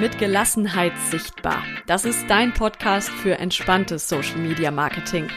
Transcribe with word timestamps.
Mit 0.00 0.18
Gelassenheit 0.18 0.94
sichtbar. 1.10 1.62
Das 1.86 2.06
ist 2.06 2.24
dein 2.26 2.54
Podcast 2.54 3.10
für 3.10 3.38
entspanntes 3.38 4.08
Social 4.08 4.38
Media 4.38 4.70
Marketing. 4.70 5.28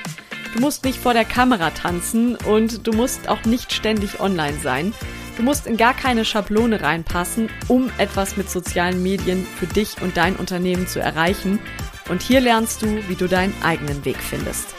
Du 0.54 0.62
musst 0.62 0.86
nicht 0.86 1.00
vor 1.00 1.12
der 1.12 1.26
Kamera 1.26 1.72
tanzen 1.72 2.38
und 2.38 2.88
du 2.88 2.94
musst 2.94 3.28
auch 3.28 3.44
nicht 3.44 3.74
ständig 3.74 4.22
online 4.22 4.58
sein. 4.60 4.94
Du 5.36 5.44
musst 5.44 5.68
in 5.68 5.76
gar 5.76 5.94
keine 5.94 6.24
Schablone 6.24 6.82
reinpassen, 6.82 7.50
um 7.68 7.92
etwas 7.98 8.38
mit 8.38 8.50
sozialen 8.50 9.04
Medien 9.04 9.46
für 9.46 9.68
dich 9.68 10.02
und 10.02 10.16
dein 10.16 10.38
Unternehmen 10.38 10.88
zu 10.88 11.02
erreichen. 11.02 11.60
Und 12.08 12.22
hier 12.22 12.40
lernst 12.40 12.84
du, 12.84 12.88
wie 13.10 13.16
du 13.16 13.28
deinen 13.28 13.54
eigenen 13.64 14.06
Weg 14.06 14.18
findest. 14.18 14.74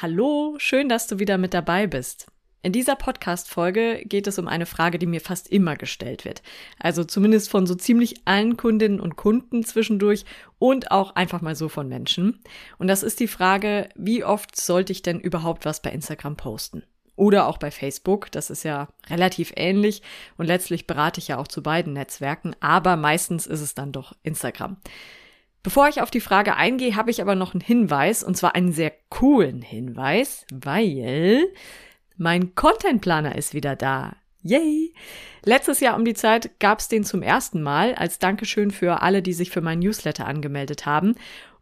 Hallo, 0.00 0.54
schön, 0.56 0.88
dass 0.88 1.06
du 1.06 1.18
wieder 1.18 1.36
mit 1.36 1.52
dabei 1.52 1.86
bist. 1.86 2.31
In 2.64 2.70
dieser 2.70 2.94
Podcast-Folge 2.94 4.04
geht 4.04 4.28
es 4.28 4.38
um 4.38 4.46
eine 4.46 4.66
Frage, 4.66 5.00
die 5.00 5.06
mir 5.06 5.20
fast 5.20 5.48
immer 5.48 5.74
gestellt 5.74 6.24
wird. 6.24 6.42
Also 6.78 7.02
zumindest 7.02 7.50
von 7.50 7.66
so 7.66 7.74
ziemlich 7.74 8.22
allen 8.24 8.56
Kundinnen 8.56 9.00
und 9.00 9.16
Kunden 9.16 9.64
zwischendurch 9.64 10.24
und 10.60 10.92
auch 10.92 11.16
einfach 11.16 11.40
mal 11.40 11.56
so 11.56 11.68
von 11.68 11.88
Menschen. 11.88 12.38
Und 12.78 12.86
das 12.86 13.02
ist 13.02 13.18
die 13.18 13.26
Frage, 13.26 13.88
wie 13.96 14.22
oft 14.22 14.54
sollte 14.54 14.92
ich 14.92 15.02
denn 15.02 15.18
überhaupt 15.18 15.64
was 15.64 15.82
bei 15.82 15.90
Instagram 15.90 16.36
posten? 16.36 16.84
Oder 17.16 17.48
auch 17.48 17.58
bei 17.58 17.72
Facebook. 17.72 18.30
Das 18.30 18.48
ist 18.48 18.62
ja 18.62 18.86
relativ 19.10 19.52
ähnlich 19.56 20.02
und 20.38 20.46
letztlich 20.46 20.86
berate 20.86 21.18
ich 21.18 21.28
ja 21.28 21.38
auch 21.38 21.48
zu 21.48 21.64
beiden 21.64 21.94
Netzwerken, 21.94 22.54
aber 22.60 22.96
meistens 22.96 23.48
ist 23.48 23.60
es 23.60 23.74
dann 23.74 23.90
doch 23.90 24.14
Instagram. 24.22 24.76
Bevor 25.64 25.88
ich 25.88 26.00
auf 26.00 26.12
die 26.12 26.20
Frage 26.20 26.56
eingehe, 26.56 26.94
habe 26.94 27.10
ich 27.10 27.20
aber 27.20 27.34
noch 27.34 27.54
einen 27.54 27.60
Hinweis, 27.60 28.22
und 28.22 28.36
zwar 28.36 28.54
einen 28.54 28.72
sehr 28.72 28.92
coolen 29.10 29.62
Hinweis, 29.62 30.44
weil 30.52 31.44
mein 32.16 32.54
Contentplaner 32.54 33.36
ist 33.36 33.54
wieder 33.54 33.76
da. 33.76 34.16
Yay! 34.42 34.92
Letztes 35.44 35.80
Jahr 35.80 35.96
um 35.96 36.04
die 36.04 36.14
Zeit 36.14 36.58
gab 36.58 36.80
es 36.80 36.88
den 36.88 37.04
zum 37.04 37.22
ersten 37.22 37.62
Mal 37.62 37.94
als 37.94 38.18
Dankeschön 38.18 38.70
für 38.70 39.02
alle, 39.02 39.22
die 39.22 39.32
sich 39.32 39.50
für 39.50 39.60
mein 39.60 39.78
Newsletter 39.78 40.26
angemeldet 40.26 40.86
haben. 40.86 41.14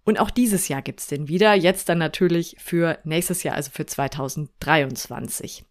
Und 0.04 0.18
auch 0.18 0.30
dieses 0.30 0.68
Jahr 0.68 0.82
gibt's 0.82 1.06
den 1.06 1.28
wieder, 1.28 1.54
jetzt 1.54 1.88
dann 1.88 1.98
natürlich 1.98 2.56
für 2.58 2.98
nächstes 3.04 3.42
Jahr, 3.42 3.54
also 3.54 3.70
für 3.70 3.86
2023. 3.86 5.64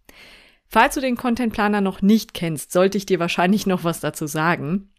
Falls 0.68 0.94
du 0.94 1.02
den 1.02 1.18
Contentplaner 1.18 1.82
noch 1.82 2.04
nicht 2.04 2.36
kennst, 2.36 2.72
sollte 2.72 2.98
ich 2.98 3.08
dir 3.08 3.20
wahrscheinlich 3.20 3.66
noch 3.66 3.84
was 3.84 4.00
dazu 4.00 4.28
sagen. 4.28 4.92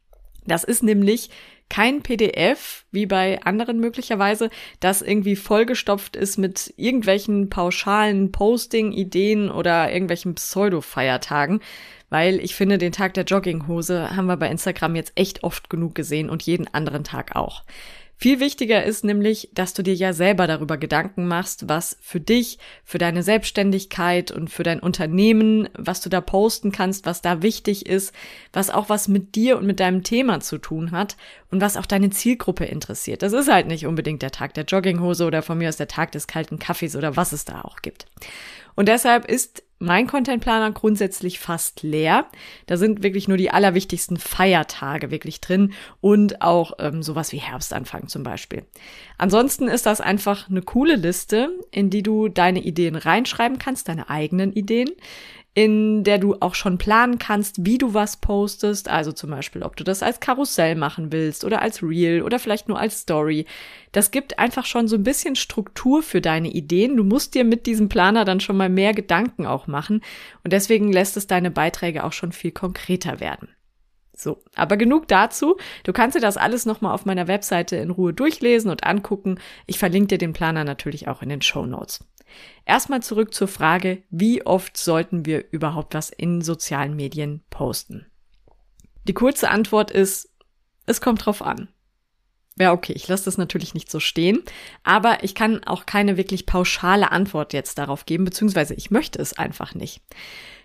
Das 0.46 0.64
ist 0.64 0.83
nämlich 0.83 1.30
kein 1.70 2.02
PDF, 2.02 2.84
wie 2.91 3.06
bei 3.06 3.41
anderen 3.42 3.78
möglicherweise, 3.78 4.50
das 4.80 5.02
irgendwie 5.02 5.36
vollgestopft 5.36 6.16
ist 6.16 6.36
mit 6.36 6.74
irgendwelchen 6.77 7.48
pauschalen 7.48 8.33
Posting-Ideen 8.33 9.50
oder 9.50 9.92
irgendwelchen 9.92 10.34
Pseudo-Feiertagen, 10.34 11.61
weil 12.11 12.41
ich 12.41 12.56
finde, 12.56 12.77
den 12.77 12.92
Tag 12.92 13.14
der 13.14 13.24
Jogginghose 13.24 14.16
haben 14.16 14.27
wir 14.27 14.36
bei 14.36 14.50
Instagram 14.50 14.96
jetzt 14.96 15.12
echt 15.14 15.44
oft 15.44 15.70
genug 15.70 15.94
gesehen 15.94 16.28
und 16.28 16.42
jeden 16.42 16.66
anderen 16.74 17.05
Tag 17.05 17.36
auch. 17.36 17.62
Viel 18.22 18.38
wichtiger 18.38 18.84
ist 18.84 19.02
nämlich, 19.02 19.48
dass 19.54 19.72
du 19.72 19.82
dir 19.82 19.94
ja 19.94 20.12
selber 20.12 20.46
darüber 20.46 20.76
Gedanken 20.76 21.26
machst, 21.26 21.70
was 21.70 21.96
für 22.02 22.20
dich, 22.20 22.58
für 22.84 22.98
deine 22.98 23.22
Selbstständigkeit 23.22 24.30
und 24.30 24.50
für 24.50 24.62
dein 24.62 24.78
Unternehmen, 24.78 25.70
was 25.72 26.02
du 26.02 26.10
da 26.10 26.20
posten 26.20 26.70
kannst, 26.70 27.06
was 27.06 27.22
da 27.22 27.40
wichtig 27.40 27.86
ist, 27.86 28.14
was 28.52 28.68
auch 28.68 28.90
was 28.90 29.08
mit 29.08 29.36
dir 29.36 29.56
und 29.56 29.66
mit 29.66 29.80
deinem 29.80 30.02
Thema 30.02 30.40
zu 30.40 30.58
tun 30.58 30.90
hat 30.90 31.16
und 31.50 31.62
was 31.62 31.78
auch 31.78 31.86
deine 31.86 32.10
Zielgruppe 32.10 32.66
interessiert. 32.66 33.22
Das 33.22 33.32
ist 33.32 33.50
halt 33.50 33.68
nicht 33.68 33.86
unbedingt 33.86 34.20
der 34.20 34.32
Tag 34.32 34.52
der 34.52 34.64
Jogginghose 34.64 35.24
oder 35.24 35.40
von 35.40 35.56
mir 35.56 35.70
aus 35.70 35.78
der 35.78 35.88
Tag 35.88 36.12
des 36.12 36.27
kalten 36.27 36.58
Kaffees 36.58 36.96
oder 36.96 37.16
was 37.16 37.32
es 37.32 37.46
da 37.46 37.62
auch 37.62 37.80
gibt. 37.80 38.05
Und 38.74 38.90
deshalb 38.90 39.24
ist 39.30 39.62
mein 39.81 40.06
Contentplaner 40.06 40.70
grundsätzlich 40.73 41.41
fast 41.41 41.83
leer. 41.83 42.27
Da 42.67 42.77
sind 42.77 43.03
wirklich 43.03 43.28
nur 43.28 43.39
die 43.39 43.50
allerwichtigsten 43.50 44.19
Feiertage 44.19 45.11
wirklich 45.11 45.41
drin 45.41 45.73
und 46.00 46.42
auch 46.42 46.73
ähm, 46.78 47.03
sowas 47.03 47.33
wie 47.33 47.39
Herbstanfang 47.39 48.07
zum 48.07 48.23
Beispiel. 48.23 48.64
Ansonsten 49.17 49.69
ist 49.69 49.86
das 49.86 50.01
einfach 50.01 50.48
eine 50.51 50.63
coole 50.63 50.96
Liste, 50.96 51.58
in 51.70 51.89
die 51.89 52.02
du 52.02 52.29
deine 52.29 52.61
Ideen 52.61 52.95
reinschreiben 52.95 53.58
kannst, 53.58 53.89
deine 53.89 54.11
eigenen 54.11 54.52
Ideen 54.52 54.90
in 55.60 56.04
der 56.04 56.16
du 56.16 56.36
auch 56.40 56.54
schon 56.54 56.78
planen 56.78 57.18
kannst, 57.18 57.66
wie 57.66 57.76
du 57.76 57.92
was 57.92 58.16
postest. 58.16 58.88
Also 58.88 59.12
zum 59.12 59.28
Beispiel, 59.28 59.62
ob 59.62 59.76
du 59.76 59.84
das 59.84 60.02
als 60.02 60.18
Karussell 60.18 60.74
machen 60.74 61.12
willst 61.12 61.44
oder 61.44 61.60
als 61.60 61.82
Reel 61.82 62.22
oder 62.22 62.38
vielleicht 62.38 62.70
nur 62.70 62.80
als 62.80 63.00
Story. 63.00 63.44
Das 63.92 64.10
gibt 64.10 64.38
einfach 64.38 64.64
schon 64.64 64.88
so 64.88 64.96
ein 64.96 65.02
bisschen 65.02 65.36
Struktur 65.36 66.02
für 66.02 66.22
deine 66.22 66.48
Ideen. 66.48 66.96
Du 66.96 67.04
musst 67.04 67.34
dir 67.34 67.44
mit 67.44 67.66
diesem 67.66 67.90
Planer 67.90 68.24
dann 68.24 68.40
schon 68.40 68.56
mal 68.56 68.70
mehr 68.70 68.94
Gedanken 68.94 69.44
auch 69.44 69.66
machen. 69.66 70.00
Und 70.44 70.54
deswegen 70.54 70.94
lässt 70.94 71.18
es 71.18 71.26
deine 71.26 71.50
Beiträge 71.50 72.04
auch 72.04 72.14
schon 72.14 72.32
viel 72.32 72.52
konkreter 72.52 73.20
werden. 73.20 73.50
So, 74.16 74.42
aber 74.54 74.78
genug 74.78 75.08
dazu. 75.08 75.58
Du 75.84 75.92
kannst 75.92 76.16
dir 76.16 76.22
das 76.22 76.38
alles 76.38 76.64
nochmal 76.64 76.94
auf 76.94 77.04
meiner 77.04 77.28
Webseite 77.28 77.77
in 77.77 77.90
Ruhe 77.90 78.14
durchlesen 78.14 78.70
und 78.70 78.84
angucken. 78.84 79.38
Ich 79.66 79.78
verlinke 79.78 80.08
dir 80.08 80.18
den 80.18 80.32
Planer 80.32 80.64
natürlich 80.64 81.06
auch 81.06 81.20
in 81.20 81.28
den 81.28 81.42
Show 81.42 81.66
Notes. 81.66 82.00
Erstmal 82.64 83.02
zurück 83.02 83.35
zur 83.35 83.48
Frage, 83.48 84.02
wie 84.11 84.45
oft 84.46 84.77
sollten 84.77 85.27
wir 85.27 85.51
überhaupt 85.51 85.95
was 85.95 86.11
in 86.11 86.42
sozialen 86.42 86.96
Medien 86.96 87.42
posten? 87.51 88.07
Die 89.08 89.14
kurze 89.14 89.51
Antwort 89.51 89.91
ist, 89.91 90.29
es 90.86 91.01
kommt 91.01 91.24
drauf 91.24 91.42
an. 91.42 91.69
Ja, 92.58 92.73
okay, 92.73 92.92
ich 92.92 93.08
lasse 93.08 93.24
das 93.24 93.39
natürlich 93.39 93.74
nicht 93.74 93.90
so 93.90 94.01
stehen, 94.01 94.42
aber 94.83 95.24
ich 95.24 95.35
kann 95.35 95.64
auch 95.64 95.86
keine 95.86 96.17
wirklich 96.17 96.45
pauschale 96.45 97.11
Antwort 97.11 97.55
jetzt 97.55 97.79
darauf 97.79 98.05
geben, 98.05 98.24
beziehungsweise 98.24 98.74
ich 98.74 98.90
möchte 98.90 99.19
es 99.19 99.39
einfach 99.39 99.74
nicht. 99.74 100.02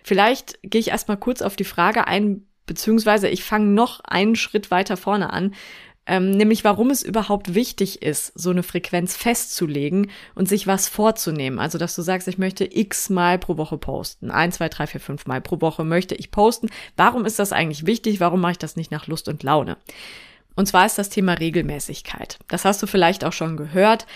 Vielleicht 0.02 0.58
gehe 0.62 0.80
ich 0.80 0.88
erstmal 0.88 1.16
kurz 1.16 1.40
auf 1.40 1.56
die 1.56 1.64
Frage 1.64 2.06
ein, 2.06 2.46
beziehungsweise 2.66 3.28
ich 3.28 3.44
fange 3.44 3.68
noch 3.68 4.00
einen 4.00 4.36
Schritt 4.36 4.70
weiter 4.70 4.96
vorne 4.96 5.32
an 5.32 5.54
ähm, 6.06 6.30
nämlich 6.30 6.64
warum 6.64 6.90
es 6.90 7.02
überhaupt 7.02 7.54
wichtig 7.54 8.02
ist, 8.02 8.32
so 8.38 8.50
eine 8.50 8.62
Frequenz 8.62 9.16
festzulegen 9.16 10.10
und 10.34 10.48
sich 10.48 10.66
was 10.66 10.88
vorzunehmen. 10.88 11.58
Also, 11.58 11.78
dass 11.78 11.94
du 11.94 12.02
sagst, 12.02 12.28
ich 12.28 12.38
möchte 12.38 12.64
x 12.64 13.10
Mal 13.10 13.38
pro 13.38 13.56
Woche 13.56 13.76
posten. 13.76 14.30
Ein, 14.30 14.52
zwei, 14.52 14.68
drei, 14.68 14.86
vier, 14.86 15.00
fünf 15.00 15.26
Mal 15.26 15.40
pro 15.40 15.60
Woche 15.60 15.84
möchte 15.84 16.14
ich 16.14 16.30
posten. 16.30 16.68
Warum 16.96 17.24
ist 17.24 17.38
das 17.38 17.52
eigentlich 17.52 17.86
wichtig? 17.86 18.20
Warum 18.20 18.40
mache 18.40 18.52
ich 18.52 18.58
das 18.58 18.76
nicht 18.76 18.90
nach 18.90 19.06
Lust 19.06 19.28
und 19.28 19.42
Laune? 19.42 19.76
Und 20.54 20.66
zwar 20.66 20.86
ist 20.86 20.96
das 20.96 21.10
Thema 21.10 21.34
Regelmäßigkeit. 21.34 22.38
Das 22.48 22.64
hast 22.64 22.82
du 22.82 22.86
vielleicht 22.86 23.24
auch 23.24 23.32
schon 23.32 23.56
gehört. 23.56 24.06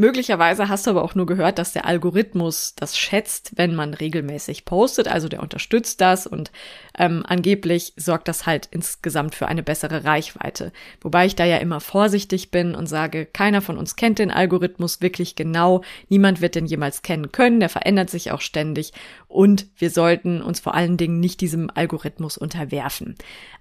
Möglicherweise 0.00 0.68
hast 0.68 0.86
du 0.86 0.90
aber 0.90 1.02
auch 1.02 1.16
nur 1.16 1.26
gehört, 1.26 1.58
dass 1.58 1.72
der 1.72 1.84
Algorithmus 1.84 2.76
das 2.76 2.96
schätzt, 2.96 3.50
wenn 3.56 3.74
man 3.74 3.94
regelmäßig 3.94 4.64
postet. 4.64 5.08
Also 5.08 5.28
der 5.28 5.42
unterstützt 5.42 6.00
das 6.00 6.28
und 6.28 6.52
ähm, 6.96 7.24
angeblich 7.26 7.94
sorgt 7.96 8.28
das 8.28 8.46
halt 8.46 8.68
insgesamt 8.70 9.34
für 9.34 9.48
eine 9.48 9.64
bessere 9.64 10.04
Reichweite. 10.04 10.70
Wobei 11.00 11.26
ich 11.26 11.34
da 11.34 11.44
ja 11.44 11.56
immer 11.56 11.80
vorsichtig 11.80 12.52
bin 12.52 12.76
und 12.76 12.86
sage, 12.86 13.26
keiner 13.26 13.60
von 13.60 13.76
uns 13.76 13.96
kennt 13.96 14.20
den 14.20 14.30
Algorithmus 14.30 15.00
wirklich 15.00 15.34
genau. 15.34 15.82
Niemand 16.08 16.40
wird 16.40 16.54
den 16.54 16.66
jemals 16.66 17.02
kennen 17.02 17.32
können. 17.32 17.58
Der 17.58 17.68
verändert 17.68 18.08
sich 18.08 18.30
auch 18.30 18.40
ständig. 18.40 18.92
Und 19.26 19.66
wir 19.78 19.90
sollten 19.90 20.42
uns 20.42 20.60
vor 20.60 20.76
allen 20.76 20.96
Dingen 20.96 21.18
nicht 21.18 21.40
diesem 21.40 21.70
Algorithmus 21.74 22.38
unterwerfen. 22.38 23.16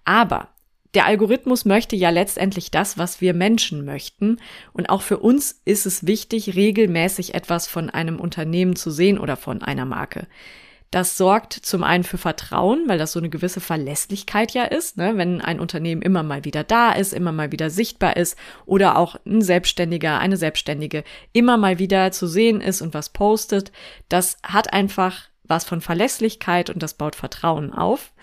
Aber 0.05 0.49
der 0.97 1.05
Algorithmus 1.05 1.63
möchte 1.63 1.95
ja 1.95 2.09
letztendlich 2.09 2.71
das, 2.71 2.97
was 2.97 3.21
wir 3.21 3.35
Menschen 3.35 3.85
möchten. 3.85 4.39
Und 4.73 4.89
auch 4.89 5.03
für 5.03 5.19
uns 5.19 5.61
ist 5.63 5.85
es 5.85 6.07
wichtig, 6.07 6.55
regelmäßig 6.55 7.35
etwas 7.35 7.67
von 7.67 7.91
einem 7.91 8.19
Unternehmen 8.19 8.75
zu 8.75 8.89
sehen 8.89 9.19
oder 9.19 9.37
von 9.37 9.61
einer 9.61 9.85
Marke. 9.85 10.25
Das 10.89 11.15
sorgt 11.15 11.53
zum 11.53 11.83
einen 11.83 12.03
für 12.03 12.17
Vertrauen, 12.17 12.85
weil 12.87 12.97
das 12.97 13.11
so 13.11 13.19
eine 13.19 13.29
gewisse 13.29 13.59
Verlässlichkeit 13.59 14.55
ja 14.55 14.63
ist, 14.63 14.97
ne? 14.97 15.17
wenn 15.17 15.39
ein 15.39 15.59
Unternehmen 15.59 16.01
immer 16.01 16.23
mal 16.23 16.45
wieder 16.45 16.63
da 16.63 16.93
ist, 16.93 17.13
immer 17.13 17.31
mal 17.31 17.51
wieder 17.51 17.69
sichtbar 17.69 18.17
ist 18.17 18.35
oder 18.65 18.97
auch 18.97 19.17
ein 19.23 19.43
Selbstständiger, 19.43 20.17
eine 20.17 20.37
Selbstständige 20.37 21.03
immer 21.31 21.57
mal 21.57 21.77
wieder 21.77 22.11
zu 22.11 22.25
sehen 22.25 22.59
ist 22.59 22.81
und 22.81 22.95
was 22.95 23.09
postet. 23.09 23.71
Das 24.09 24.37
hat 24.41 24.73
einfach 24.73 25.29
was 25.43 25.63
von 25.63 25.79
Verlässlichkeit 25.79 26.71
und 26.71 26.81
das 26.81 26.95
baut 26.95 27.15
Vertrauen 27.15 27.71
auf. 27.71 28.13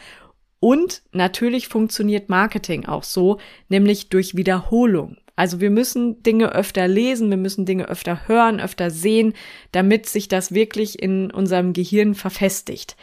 Und 0.65 1.03
natürlich 1.13 1.69
funktioniert 1.69 2.31
Marketing 2.31 2.87
auch 2.87 3.03
so, 3.03 3.37
nämlich 3.69 4.09
durch 4.09 4.35
Wiederholung. 4.35 5.19
Also 5.37 5.61
wir 5.61 5.69
müssen 5.69 6.23
Dinge 6.23 6.55
öfter 6.55 6.89
lesen, 6.89 7.29
wir 7.29 7.37
müssen 7.37 7.67
Dinge 7.67 7.87
öfter 7.91 8.29
hören, 8.29 8.61
öfter 8.61 8.91
sehen, 8.91 9.35
damit 9.73 10.07
sich 10.07 10.27
das 10.27 10.55
wirklich 10.55 11.03
in 11.03 11.31
unserem 11.31 11.75
Gehirn 11.75 12.15
verfestigt. 12.15 12.97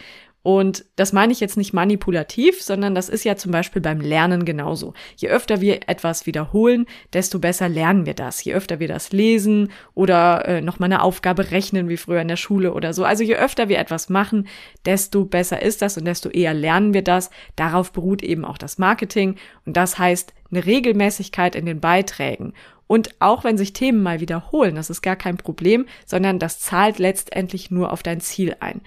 Und 0.43 0.85
das 0.95 1.13
meine 1.13 1.31
ich 1.31 1.39
jetzt 1.39 1.57
nicht 1.57 1.71
manipulativ, 1.71 2.63
sondern 2.63 2.95
das 2.95 3.09
ist 3.09 3.23
ja 3.23 3.35
zum 3.35 3.51
Beispiel 3.51 3.81
beim 3.81 4.01
Lernen 4.01 4.43
genauso. 4.43 4.93
Je 5.15 5.29
öfter 5.29 5.61
wir 5.61 5.87
etwas 5.87 6.25
wiederholen, 6.25 6.87
desto 7.13 7.37
besser 7.37 7.69
lernen 7.69 8.07
wir 8.07 8.15
das. 8.15 8.43
Je 8.43 8.53
öfter 8.53 8.79
wir 8.79 8.87
das 8.87 9.11
lesen 9.11 9.71
oder 9.93 10.47
äh, 10.47 10.61
nochmal 10.61 10.87
eine 10.87 11.03
Aufgabe 11.03 11.51
rechnen, 11.51 11.89
wie 11.89 11.97
früher 11.97 12.21
in 12.21 12.27
der 12.27 12.37
Schule 12.37 12.73
oder 12.73 12.93
so. 12.93 13.03
Also 13.03 13.23
je 13.23 13.35
öfter 13.35 13.69
wir 13.69 13.77
etwas 13.77 14.09
machen, 14.09 14.47
desto 14.85 15.25
besser 15.25 15.61
ist 15.61 15.83
das 15.83 15.97
und 15.97 16.05
desto 16.05 16.29
eher 16.29 16.55
lernen 16.55 16.95
wir 16.95 17.03
das. 17.03 17.29
Darauf 17.55 17.91
beruht 17.91 18.23
eben 18.23 18.43
auch 18.43 18.57
das 18.57 18.79
Marketing. 18.79 19.35
Und 19.67 19.77
das 19.77 19.99
heißt 19.99 20.33
eine 20.49 20.65
Regelmäßigkeit 20.65 21.55
in 21.55 21.67
den 21.67 21.79
Beiträgen. 21.79 22.53
Und 22.87 23.11
auch 23.19 23.43
wenn 23.43 23.57
sich 23.57 23.73
Themen 23.73 24.03
mal 24.03 24.19
wiederholen, 24.19 24.75
das 24.75 24.89
ist 24.89 25.01
gar 25.01 25.15
kein 25.15 25.37
Problem, 25.37 25.85
sondern 26.05 26.39
das 26.39 26.59
zahlt 26.59 26.99
letztendlich 26.99 27.71
nur 27.71 27.93
auf 27.93 28.03
dein 28.03 28.19
Ziel 28.19 28.57
ein. 28.59 28.81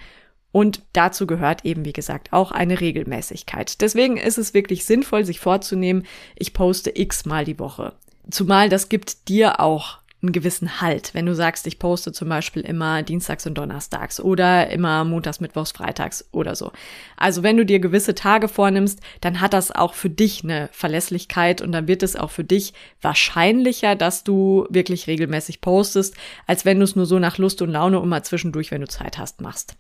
Und 0.55 0.83
dazu 0.93 1.27
gehört 1.27 1.65
eben, 1.65 1.85
wie 1.85 1.93
gesagt, 1.93 2.33
auch 2.33 2.53
eine 2.53 2.81
Regelmäßigkeit. 2.81 3.81
Deswegen 3.81 4.19
ist 4.19 4.39
es 4.39 4.55
wirklich 4.55 4.85
sinnvoll, 4.85 5.25
sich 5.25 5.41
vorzunehmen, 5.41 6.07
ich 6.37 6.55
poste 6.55 6.93
x 6.95 7.25
mal 7.25 7.45
die 7.45 7.59
Woche. 7.59 7.93
Zumal 8.31 8.69
das 8.69 8.89
gibt 8.89 9.27
dir 9.29 9.59
auch 9.59 9.99
einen 10.23 10.31
gewissen 10.31 10.81
Halt. 10.81 11.13
Wenn 11.13 11.27
du 11.27 11.35
sagst, 11.35 11.67
ich 11.67 11.81
poste 11.81 12.13
zum 12.13 12.29
Beispiel 12.29 12.63
immer 12.63 13.03
Dienstags 13.03 13.45
und 13.49 13.59
Donnerstags 13.59 14.21
oder 14.21 14.71
immer 14.71 15.03
Montags, 15.03 15.41
Mittwochs, 15.41 15.73
Freitags 15.73 16.25
oder 16.31 16.55
so. 16.55 16.71
Also 17.17 17.43
wenn 17.43 17.57
du 17.57 17.67
dir 17.67 17.81
gewisse 17.81 18.15
Tage 18.15 18.47
vornimmst, 18.47 19.01
dann 19.23 19.41
hat 19.41 19.55
das 19.55 19.73
auch 19.73 19.95
für 19.95 20.09
dich 20.09 20.45
eine 20.45 20.69
Verlässlichkeit 20.71 21.63
und 21.63 21.73
dann 21.73 21.89
wird 21.89 22.05
es 22.05 22.15
auch 22.15 22.31
für 22.31 22.45
dich 22.45 22.75
wahrscheinlicher, 23.03 23.97
dass 23.97 24.23
du 24.23 24.69
wirklich 24.71 25.09
regelmäßig 25.09 25.61
postest, 25.61 26.15
als 26.47 26.65
wenn 26.65 26.79
du 26.79 26.85
es 26.85 26.95
nur 26.95 27.07
so 27.07 27.19
nach 27.19 27.39
Lust 27.39 27.61
und 27.61 27.71
Laune 27.71 27.99
und 27.99 28.09
mal 28.09 28.23
zwischendurch, 28.23 28.71
wenn 28.71 28.83
du 28.83 28.89
Zeit 28.89 29.19
hast, 29.19 29.41
machst. 29.41 29.75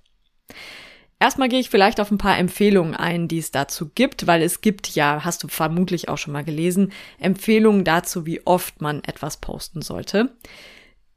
Erstmal 1.20 1.49
gehe 1.49 1.61
ich 1.61 1.70
vielleicht 1.70 2.00
auf 2.00 2.11
ein 2.11 2.19
paar 2.19 2.37
Empfehlungen 2.37 2.94
ein, 2.94 3.29
die 3.29 3.38
es 3.38 3.50
dazu 3.50 3.88
gibt, 3.94 4.26
weil 4.26 4.43
es 4.43 4.61
gibt 4.61 4.94
ja, 4.94 5.25
hast 5.25 5.43
du 5.43 5.49
vermutlich 5.49 6.08
auch 6.08 6.19
schon 6.19 6.32
mal 6.32 6.44
gelesen, 6.44 6.93
Empfehlungen 7.19 7.85
dazu, 7.85 8.26
wie 8.26 8.46
oft 8.46 8.82
man 8.82 9.02
etwas 9.05 9.38
posten 9.38 9.81
sollte. 9.81 10.37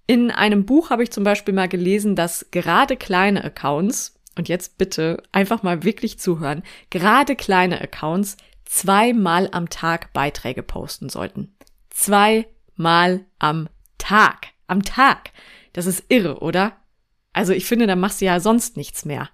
In 0.06 0.32
einem 0.32 0.66
Buch 0.66 0.90
habe 0.90 1.04
ich 1.04 1.12
zum 1.12 1.26
Beispiel 1.26 1.54
mal 1.54 1.68
gelesen, 1.68 2.16
dass 2.16 2.48
gerade 2.52 2.96
kleine 2.96 3.44
Accounts, 3.44 4.18
und 4.38 4.48
jetzt 4.48 4.78
bitte 4.78 5.22
einfach 5.34 5.64
mal 5.64 5.84
wirklich 5.84 6.20
zuhören, 6.20 6.64
gerade 6.90 7.36
kleine 7.36 7.82
Accounts 7.82 8.38
zweimal 8.64 9.50
am 9.52 9.70
Tag 9.70 10.14
Beiträge 10.14 10.64
posten 10.64 11.10
sollten. 11.10 11.54
Zweimal 11.90 13.26
am 13.40 13.68
Tag. 13.98 14.48
Am 14.68 14.84
Tag. 14.84 15.32
Das 15.74 15.86
ist 15.86 16.06
irre, 16.10 16.40
oder? 16.40 16.78
Also 17.38 17.54
ich 17.54 17.66
finde, 17.66 17.88
da 17.88 17.96
machst 17.96 18.22
du 18.22 18.26
ja 18.26 18.40
sonst 18.40 18.78
nichts 18.78 19.06
mehr 19.06 19.30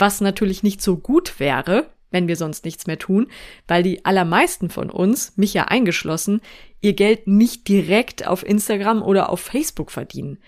was 0.00 0.20
natürlich 0.20 0.62
nicht 0.62 0.82
so 0.82 0.96
gut 0.96 1.38
wäre, 1.38 1.86
wenn 2.10 2.26
wir 2.26 2.36
sonst 2.36 2.64
nichts 2.64 2.86
mehr 2.86 2.98
tun, 2.98 3.28
weil 3.68 3.82
die 3.82 4.04
allermeisten 4.04 4.70
von 4.70 4.90
uns, 4.90 5.36
mich 5.36 5.54
ja 5.54 5.64
eingeschlossen, 5.64 6.40
ihr 6.80 6.94
Geld 6.94 7.28
nicht 7.28 7.68
direkt 7.68 8.26
auf 8.26 8.44
Instagram 8.44 9.02
oder 9.02 9.30
auf 9.30 9.40
Facebook 9.40 9.90
verdienen. 9.90 10.38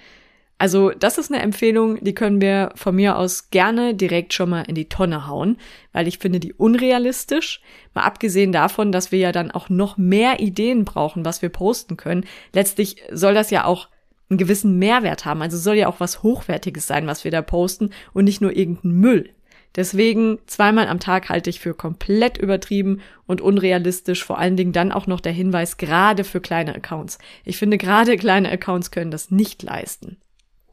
Also 0.59 0.91
das 0.91 1.19
ist 1.19 1.33
eine 1.33 1.43
Empfehlung, 1.43 2.03
die 2.05 2.15
können 2.15 2.41
wir 2.41 2.71
von 2.77 2.95
mir 2.95 3.17
aus 3.17 3.51
gerne 3.51 3.95
direkt 3.95 4.33
schon 4.33 4.51
mal 4.51 4.63
in 4.63 4.77
die 4.77 4.89
Tonne 4.89 5.27
hauen, 5.27 5.57
weil 5.93 6.07
ich 6.07 6.19
finde 6.19 6.39
die 6.39 6.53
unrealistisch. 6.53 7.61
Mal 7.95 8.05
abgesehen 8.05 8.53
davon, 8.53 8.93
dass 8.93 9.11
wir 9.11 9.19
ja 9.19 9.33
dann 9.33 9.51
auch 9.51 9.69
noch 9.69 9.97
mehr 9.97 10.39
Ideen 10.39 10.85
brauchen, 10.85 11.25
was 11.25 11.43
wir 11.43 11.49
posten 11.49 11.97
können. 11.97 12.25
Letztlich 12.53 13.03
soll 13.11 13.35
das 13.35 13.51
ja 13.51 13.65
auch 13.65 13.89
einen 14.33 14.39
gewissen 14.39 14.79
Mehrwert 14.79 15.25
haben. 15.25 15.43
Also 15.43 15.57
soll 15.57 15.77
ja 15.77 15.89
auch 15.89 16.01
was 16.01 16.23
Hochwertiges 16.23 16.87
sein, 16.87 17.07
was 17.07 17.25
wir 17.25 17.31
da 17.31 17.43
posten 17.43 17.91
und 18.13 18.25
nicht 18.25 18.41
nur 18.41 18.57
irgendein 18.57 18.93
Müll. 18.93 19.31
Deswegen 19.75 20.39
zweimal 20.47 20.87
am 20.89 21.01
Tag 21.01 21.31
halte 21.31 21.49
ich 21.49 21.61
für 21.61 21.73
komplett 21.73 22.37
übertrieben 22.37 23.01
und 23.27 23.41
unrealistisch, 23.41 24.23
vor 24.23 24.39
allen 24.39 24.57
Dingen 24.57 24.73
dann 24.73 24.93
auch 24.93 25.07
noch 25.07 25.21
der 25.21 25.33
Hinweis 25.33 25.79
gerade 25.79 26.25
für 26.25 26.41
kleine 26.41 26.75
Accounts. 26.75 27.19
Ich 27.45 27.57
finde, 27.57 27.79
gerade 27.79 28.17
kleine 28.17 28.51
Accounts 28.51 28.91
können 28.91 29.11
das 29.11 29.31
nicht 29.31 29.63
leisten. 29.63 30.19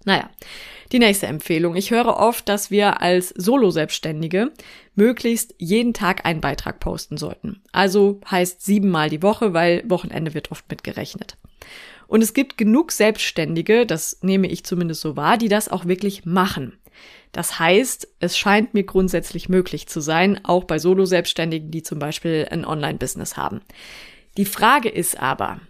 Naja, 0.06 0.29
die 0.91 1.00
nächste 1.00 1.27
Empfehlung. 1.27 1.75
Ich 1.75 1.91
höre 1.91 2.17
oft, 2.17 2.50
dass 2.50 2.71
wir 2.71 3.01
als 3.01 3.29
Solo-Selbstständige 3.29 4.51
möglichst 4.95 5.56
jeden 5.57 5.94
Tag 5.94 6.25
einen 6.25 6.41
Beitrag 6.41 6.79
posten 6.79 7.17
sollten. 7.17 7.61
Also 7.71 8.19
heißt 8.29 8.61
siebenmal 8.61 9.09
die 9.09 9.21
Woche, 9.21 9.53
weil 9.53 9.83
Wochenende 9.89 10.33
wird 10.33 10.51
oft 10.51 10.69
mitgerechnet. 10.69 11.38
Und 12.09 12.23
es 12.23 12.33
gibt 12.33 12.57
genug 12.57 12.91
Selbstständige, 12.91 13.85
das 13.85 14.17
nehme 14.23 14.47
ich 14.47 14.63
zumindest 14.63 15.01
so 15.01 15.15
wahr, 15.15 15.38
die 15.38 15.47
das 15.47 15.69
auch 15.69 15.85
wirklich 15.85 16.25
machen. 16.25 16.75
Das 17.31 17.59
heißt, 17.59 18.07
es 18.19 18.35
scheint 18.35 18.73
mir 18.73 18.83
grundsätzlich 18.83 19.47
möglich 19.47 19.88
zu 19.88 20.00
sein, 20.00 20.44
auch 20.44 20.63
bei 20.63 20.79
Solo-Selbstständigen, 20.79 21.69
die 21.69 21.83
zum 21.83 22.00
Beispiel 22.00 22.47
ein 22.50 22.65
Online-Business 22.65 23.38
haben. 23.38 23.61
Die 24.38 24.45
Frage 24.45 24.89
ist 24.89 25.19
aber, 25.19 25.61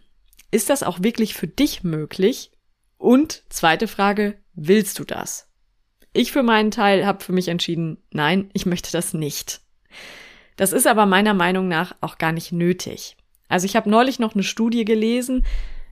ist 0.50 0.69
das 0.69 0.81
auch 0.81 1.03
wirklich 1.03 1.33
für 1.33 1.47
dich 1.47 1.83
möglich? 1.83 2.51
Und 2.97 3.44
zweite 3.50 3.89
Frage, 3.89 4.38
willst 4.53 4.97
du 4.97 5.03
das? 5.03 5.50
Ich 6.13 6.31
für 6.31 6.41
meinen 6.41 6.71
Teil 6.71 7.06
habe 7.06 7.21
für 7.21 7.33
mich 7.33 7.50
entschieden, 7.50 7.97
nein, 8.12 8.50
ich 8.53 8.65
möchte 8.65 8.94
das 8.94 9.13
nicht. 9.13 9.59
Das 10.56 10.71
ist 10.71 10.88
aber 10.88 11.06
meiner 11.06 11.33
Meinung 11.33 11.68
nach 11.68 11.97
auch 12.00 12.18
gar 12.18 12.31
nicht 12.31 12.53
nötig. 12.53 13.18
Also 13.50 13.65
ich 13.65 13.75
habe 13.75 13.89
neulich 13.89 14.19
noch 14.19 14.36
eine 14.36 14.44
Studie 14.44 14.86
gelesen, 14.86 15.45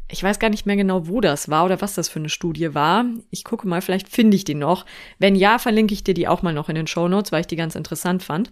ich 0.09 0.24
weiß 0.24 0.39
gar 0.39 0.50
nicht 0.50 0.65
mehr 0.65 0.77
genau, 0.77 1.07
wo 1.07 1.19
das 1.21 1.50
war 1.50 1.65
oder 1.65 1.81
was 1.81 1.95
das 1.95 2.07
für 2.07 2.19
eine 2.19 2.30
Studie 2.30 2.74
war. 2.74 3.06
Ich 3.30 3.44
gucke 3.44 3.68
mal, 3.68 3.81
vielleicht 3.81 4.07
finde 4.07 4.38
ich 4.38 4.45
die 4.45 4.56
noch. 4.56 4.86
Wenn 5.19 5.36
ja, 5.36 5.59
verlinke 5.59 5.94
ich 5.94 6.04
dir 6.04 6.13
die 6.13 6.27
auch 6.27 6.42
mal 6.42 6.54
noch 6.54 6.69
in 6.69 6.75
den 6.75 6.88
Show 6.88 7.07
Notes, 7.07 7.31
weil 7.31 7.42
ich 7.42 7.48
die 7.48 7.57
ganz 7.57 7.75
interessant 7.75 8.24
fand. 8.24 8.51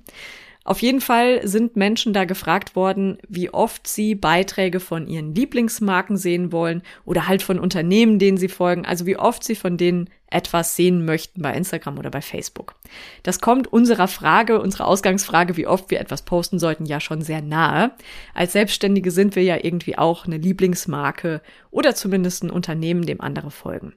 Auf 0.65 0.81
jeden 0.81 0.99
Fall 0.99 1.47
sind 1.47 1.75
Menschen 1.75 2.11
da 2.11 2.25
gefragt 2.25 2.75
worden, 2.75 3.19
wie 3.29 3.51
oft 3.51 3.87
sie 3.87 4.15
Beiträge 4.15 4.79
von 4.79 5.05
ihren 5.05 5.35
Lieblingsmarken 5.35 6.17
sehen 6.17 6.51
wollen 6.51 6.81
oder 7.05 7.27
halt 7.27 7.43
von 7.43 7.59
Unternehmen, 7.59 8.17
denen 8.17 8.37
sie 8.37 8.49
folgen, 8.49 8.83
also 8.83 9.05
wie 9.05 9.15
oft 9.15 9.43
sie 9.43 9.53
von 9.53 9.77
denen 9.77 10.09
etwas 10.31 10.75
sehen 10.75 11.05
möchten 11.05 11.43
bei 11.43 11.53
Instagram 11.53 11.99
oder 11.99 12.09
bei 12.09 12.21
Facebook. 12.21 12.73
Das 13.21 13.41
kommt 13.41 13.71
unserer 13.71 14.07
Frage, 14.07 14.59
unserer 14.59 14.87
Ausgangsfrage, 14.87 15.55
wie 15.55 15.67
oft 15.67 15.91
wir 15.91 15.99
etwas 15.99 16.23
posten 16.23 16.57
sollten, 16.57 16.85
ja 16.85 16.99
schon 16.99 17.21
sehr 17.21 17.43
nahe. 17.43 17.91
Als 18.33 18.53
Selbstständige 18.53 19.11
sind 19.11 19.35
wir 19.35 19.43
ja 19.43 19.57
irgendwie 19.61 19.99
auch 19.99 20.25
eine 20.25 20.37
Lieblingsmarke 20.37 21.41
oder 21.69 21.93
zumindest 21.93 22.43
ein 22.43 22.49
Unternehmen, 22.49 23.05
dem 23.05 23.21
andere 23.21 23.51
folgen. 23.51 23.93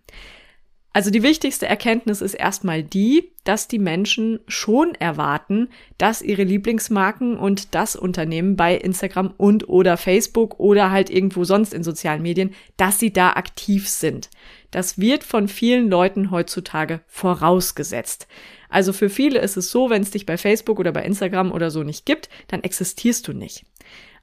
Also 0.99 1.13
die 1.13 1.23
wichtigste 1.23 1.69
Erkenntnis 1.69 2.21
ist 2.21 2.35
erstmal 2.35 2.83
die, 2.83 3.31
dass 3.45 3.69
die 3.69 3.79
Menschen 3.79 4.41
schon 4.49 4.97
erwarten, 4.97 5.69
dass 5.97 6.23
ihre 6.23 6.43
Lieblingsmarken 6.43 7.37
und 7.37 7.77
das 7.77 7.95
Unternehmen 7.95 8.57
bei 8.57 8.75
Instagram 8.75 9.33
und 9.37 9.69
oder 9.69 9.97
Facebook 9.97 10.59
oder 10.59 10.91
halt 10.91 11.09
irgendwo 11.09 11.45
sonst 11.45 11.73
in 11.73 11.85
sozialen 11.85 12.23
Medien, 12.23 12.53
dass 12.79 12.99
sie 12.99 13.13
da 13.13 13.35
aktiv 13.35 13.89
sind. 13.89 14.29
Das 14.73 14.99
wird 14.99 15.23
von 15.23 15.47
vielen 15.47 15.89
Leuten 15.89 16.33
heutzutage 16.33 17.01
vorausgesetzt. 17.07 18.27
Also 18.69 18.93
für 18.93 19.09
viele 19.09 19.39
ist 19.39 19.57
es 19.57 19.71
so, 19.71 19.91
wenn 19.91 20.03
es 20.03 20.11
dich 20.11 20.27
bei 20.27 20.37
Facebook 20.37 20.81
oder 20.81 20.91
bei 20.91 21.05
Instagram 21.05 21.53
oder 21.53 21.71
so 21.71 21.85
nicht 21.85 22.07
gibt, 22.07 22.29
dann 22.49 22.65
existierst 22.65 23.29
du 23.29 23.35
nicht. 23.35 23.65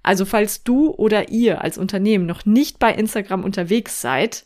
Also 0.04 0.26
falls 0.26 0.66
du 0.66 0.90
oder 0.90 1.30
ihr 1.30 1.62
als 1.62 1.78
Unternehmen 1.78 2.26
noch 2.26 2.46
nicht 2.46 2.80
bei 2.80 2.94
Instagram 2.94 3.46
unterwegs 3.46 4.02
seid, 4.02 4.44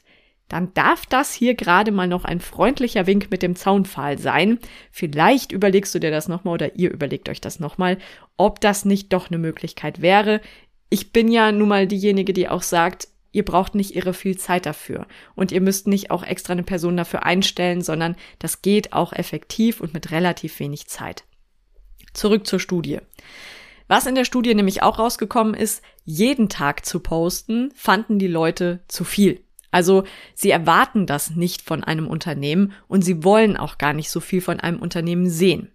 dann 0.50 0.74
darf 0.74 1.06
das 1.06 1.34
hier 1.34 1.54
gerade 1.54 1.92
mal 1.92 2.08
noch 2.08 2.26
ein 2.26 2.42
freundlicher 2.42 3.08
Wink 3.08 3.30
mit 3.32 3.44
dem 3.44 3.56
Zaunpfahl 3.56 4.18
sein. 4.18 4.60
Vielleicht 4.92 5.52
überlegst 5.52 5.96
du 5.96 6.00
dir 6.00 6.12
das 6.12 6.28
nochmal 6.28 6.56
oder 6.56 6.76
ihr 6.76 6.92
überlegt 6.92 7.30
euch 7.30 7.40
das 7.40 7.60
nochmal, 7.60 7.98
ob 8.36 8.60
das 8.60 8.84
nicht 8.84 9.14
doch 9.14 9.30
eine 9.30 9.38
Möglichkeit 9.38 10.02
wäre. 10.02 10.42
Ich 10.90 11.14
bin 11.14 11.32
ja 11.32 11.52
nun 11.52 11.70
mal 11.70 11.88
diejenige, 11.88 12.34
die 12.34 12.50
auch 12.50 12.64
sagt, 12.64 13.08
ihr 13.32 13.46
braucht 13.46 13.76
nicht 13.76 13.96
irre 13.96 14.16
viel 14.16 14.38
Zeit 14.38 14.66
dafür 14.66 15.06
und 15.36 15.52
ihr 15.52 15.62
müsst 15.62 15.88
nicht 15.88 16.10
auch 16.10 16.24
extra 16.24 16.54
eine 16.54 16.64
Person 16.64 16.98
dafür 16.98 17.24
einstellen, 17.24 17.82
sondern 17.82 18.16
das 18.40 18.64
geht 18.64 18.92
auch 18.92 19.14
effektiv 19.14 19.82
und 19.82 19.94
mit 19.94 20.12
relativ 20.12 20.60
wenig 20.60 20.88
Zeit. 20.88 21.26
Zurück 22.14 22.48
zur 22.48 22.60
Studie. 22.60 23.00
Was 23.88 24.08
in 24.08 24.16
der 24.16 24.26
Studie 24.26 24.56
nämlich 24.56 24.82
auch 24.82 24.98
rausgekommen 24.98 25.54
ist, 25.54 25.84
jeden 26.06 26.50
Tag 26.50 26.86
zu 26.86 27.00
posten, 27.00 27.72
fanden 27.76 28.18
die 28.18 28.28
Leute 28.28 28.82
zu 28.88 29.04
viel. 29.04 29.44
Also 29.72 30.04
sie 30.34 30.52
erwarten 30.52 31.06
das 31.06 31.32
nicht 31.32 31.62
von 31.62 31.84
einem 31.84 32.08
Unternehmen 32.08 32.74
und 32.88 33.04
sie 33.04 33.24
wollen 33.24 33.58
auch 33.58 33.78
gar 33.78 33.94
nicht 33.94 34.10
so 34.10 34.20
viel 34.20 34.42
von 34.42 34.60
einem 34.60 34.80
Unternehmen 34.80 35.30
sehen. 35.30 35.72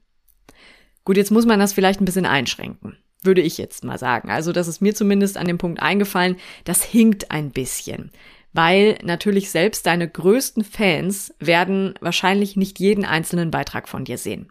Gut, 1.05 1.17
jetzt 1.17 1.31
muss 1.31 1.47
man 1.47 1.61
das 1.61 1.73
vielleicht 1.73 2.01
ein 2.01 2.07
bisschen 2.07 2.27
einschränken, 2.27 2.97
würde 3.23 3.43
ich 3.43 3.59
jetzt 3.59 3.85
mal 3.85 3.99
sagen. 3.99 4.31
Also 4.31 4.53
das 4.53 4.69
ist 4.69 4.81
mir 4.81 4.95
zumindest 4.95 5.37
an 5.37 5.47
dem 5.47 5.59
Punkt 5.59 5.81
eingefallen, 5.81 6.37
das 6.65 6.83
hinkt 6.83 7.31
ein 7.31 7.51
bisschen. 7.51 8.11
Weil 8.53 8.99
natürlich 9.03 9.51
selbst 9.51 9.85
deine 9.85 10.09
größten 10.09 10.65
Fans 10.65 11.35
werden 11.41 11.95
wahrscheinlich 12.01 12.57
nicht 12.57 12.79
jeden 12.79 13.05
einzelnen 13.05 13.51
Beitrag 13.51 13.89
von 13.89 14.05
dir 14.05 14.17
sehen. 14.17 14.49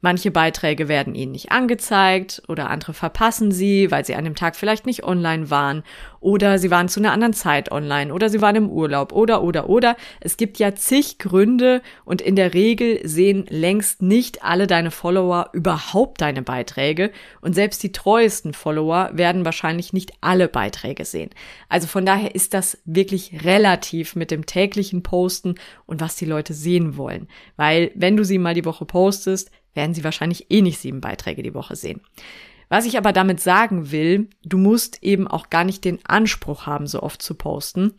Manche 0.00 0.30
Beiträge 0.30 0.86
werden 0.86 1.16
ihnen 1.16 1.32
nicht 1.32 1.50
angezeigt 1.50 2.42
oder 2.46 2.70
andere 2.70 2.94
verpassen 2.94 3.50
sie, 3.50 3.90
weil 3.90 4.04
sie 4.04 4.14
an 4.14 4.24
dem 4.24 4.36
Tag 4.36 4.54
vielleicht 4.54 4.86
nicht 4.86 5.02
online 5.02 5.50
waren 5.50 5.82
oder 6.20 6.60
sie 6.60 6.70
waren 6.70 6.88
zu 6.88 7.00
einer 7.00 7.10
anderen 7.10 7.32
Zeit 7.32 7.72
online 7.72 8.14
oder 8.14 8.28
sie 8.28 8.40
waren 8.40 8.54
im 8.54 8.70
Urlaub 8.70 9.12
oder 9.12 9.42
oder 9.42 9.68
oder. 9.68 9.96
Es 10.20 10.36
gibt 10.36 10.60
ja 10.60 10.76
zig 10.76 11.18
Gründe 11.18 11.82
und 12.04 12.22
in 12.22 12.36
der 12.36 12.54
Regel 12.54 13.00
sehen 13.08 13.46
längst 13.48 14.00
nicht 14.00 14.44
alle 14.44 14.68
deine 14.68 14.92
Follower 14.92 15.50
überhaupt 15.52 16.20
deine 16.20 16.42
Beiträge 16.42 17.10
und 17.40 17.54
selbst 17.54 17.82
die 17.82 17.90
treuesten 17.90 18.54
Follower 18.54 19.10
werden 19.14 19.44
wahrscheinlich 19.44 19.92
nicht 19.92 20.12
alle 20.20 20.46
Beiträge 20.46 21.04
sehen. 21.04 21.30
Also 21.68 21.88
von 21.88 22.06
daher 22.06 22.36
ist 22.36 22.54
das 22.54 22.78
wirklich 22.84 23.44
relativ 23.44 24.14
mit 24.14 24.30
dem 24.30 24.46
täglichen 24.46 25.02
Posten 25.02 25.56
und 25.86 26.00
was 26.00 26.14
die 26.14 26.24
Leute 26.24 26.54
sehen 26.54 26.96
wollen. 26.96 27.26
Weil 27.56 27.90
wenn 27.96 28.16
du 28.16 28.24
sie 28.24 28.38
mal 28.38 28.54
die 28.54 28.64
Woche 28.64 28.84
postest, 28.84 29.50
werden 29.74 29.94
sie 29.94 30.04
wahrscheinlich 30.04 30.50
eh 30.50 30.62
nicht 30.62 30.78
sieben 30.78 31.00
Beiträge 31.00 31.42
die 31.42 31.54
Woche 31.54 31.76
sehen. 31.76 32.00
Was 32.68 32.84
ich 32.84 32.98
aber 32.98 33.12
damit 33.12 33.40
sagen 33.40 33.90
will, 33.90 34.28
du 34.44 34.58
musst 34.58 35.02
eben 35.02 35.26
auch 35.26 35.50
gar 35.50 35.64
nicht 35.64 35.84
den 35.84 36.04
Anspruch 36.04 36.66
haben, 36.66 36.86
so 36.86 37.02
oft 37.02 37.22
zu 37.22 37.34
posten, 37.34 37.94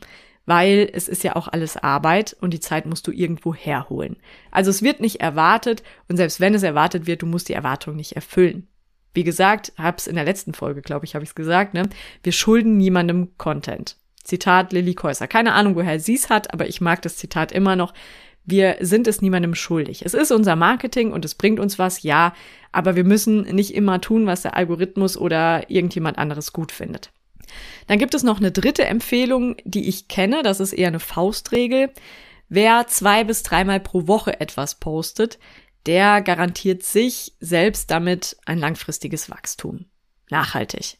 weil 0.45 0.89
es 0.93 1.07
ist 1.07 1.23
ja 1.23 1.35
auch 1.35 1.47
alles 1.47 1.77
Arbeit 1.77 2.35
und 2.39 2.53
die 2.53 2.59
Zeit 2.59 2.85
musst 2.85 3.07
du 3.07 3.11
irgendwo 3.11 3.53
herholen. 3.53 4.17
Also 4.51 4.69
es 4.69 4.81
wird 4.81 4.99
nicht 4.99 5.21
erwartet 5.21 5.83
und 6.07 6.17
selbst 6.17 6.39
wenn 6.39 6.53
es 6.53 6.63
erwartet 6.63 7.07
wird, 7.07 7.21
du 7.21 7.25
musst 7.25 7.49
die 7.49 7.53
Erwartung 7.53 7.95
nicht 7.95 8.13
erfüllen. 8.13 8.67
Wie 9.13 9.23
gesagt, 9.23 9.73
hab's 9.77 10.07
in 10.07 10.15
der 10.15 10.23
letzten 10.23 10.53
Folge, 10.53 10.81
glaube 10.81 11.05
ich, 11.05 11.15
habe 11.15 11.23
ich 11.23 11.29
es 11.29 11.35
gesagt, 11.35 11.73
ne? 11.73 11.89
Wir 12.21 12.31
schulden 12.31 12.77
niemandem 12.77 13.37
Content. 13.37 13.97
Zitat 14.23 14.71
Lilly 14.71 14.93
Käuser. 14.93 15.27
Keine 15.27 15.53
Ahnung, 15.53 15.75
woher 15.75 15.99
sie 15.99 16.15
es 16.15 16.29
hat, 16.29 16.53
aber 16.53 16.67
ich 16.67 16.81
mag 16.81 17.01
das 17.01 17.17
Zitat 17.17 17.51
immer 17.51 17.75
noch. 17.75 17.93
Wir 18.51 18.77
sind 18.79 19.07
es 19.07 19.21
niemandem 19.21 19.53
schuldig. 19.53 20.03
Es 20.03 20.15
ist 20.15 20.31
unser 20.31 20.55
Marketing 20.55 21.11
und 21.11 21.23
es 21.23 21.35
bringt 21.35 21.59
uns 21.59 21.77
was, 21.77 22.01
ja, 22.01 22.33
aber 22.71 22.95
wir 22.95 23.03
müssen 23.03 23.41
nicht 23.43 23.75
immer 23.75 24.01
tun, 24.01 24.25
was 24.25 24.41
der 24.41 24.55
Algorithmus 24.55 25.17
oder 25.17 25.69
irgendjemand 25.69 26.17
anderes 26.17 26.51
gut 26.51 26.71
findet. 26.71 27.11
Dann 27.87 27.99
gibt 27.99 28.15
es 28.15 28.23
noch 28.23 28.39
eine 28.39 28.51
dritte 28.51 28.85
Empfehlung, 28.85 29.55
die 29.65 29.87
ich 29.87 30.07
kenne. 30.07 30.41
Das 30.41 30.59
ist 30.59 30.73
eher 30.73 30.87
eine 30.87 30.99
Faustregel. 30.99 31.91
Wer 32.47 32.87
zwei 32.87 33.23
bis 33.23 33.43
dreimal 33.43 33.79
pro 33.79 34.07
Woche 34.07 34.39
etwas 34.39 34.75
postet, 34.75 35.37
der 35.85 36.21
garantiert 36.21 36.83
sich 36.83 37.33
selbst 37.39 37.91
damit 37.91 38.37
ein 38.45 38.57
langfristiges 38.57 39.29
Wachstum. 39.29 39.85
Nachhaltig. 40.31 40.97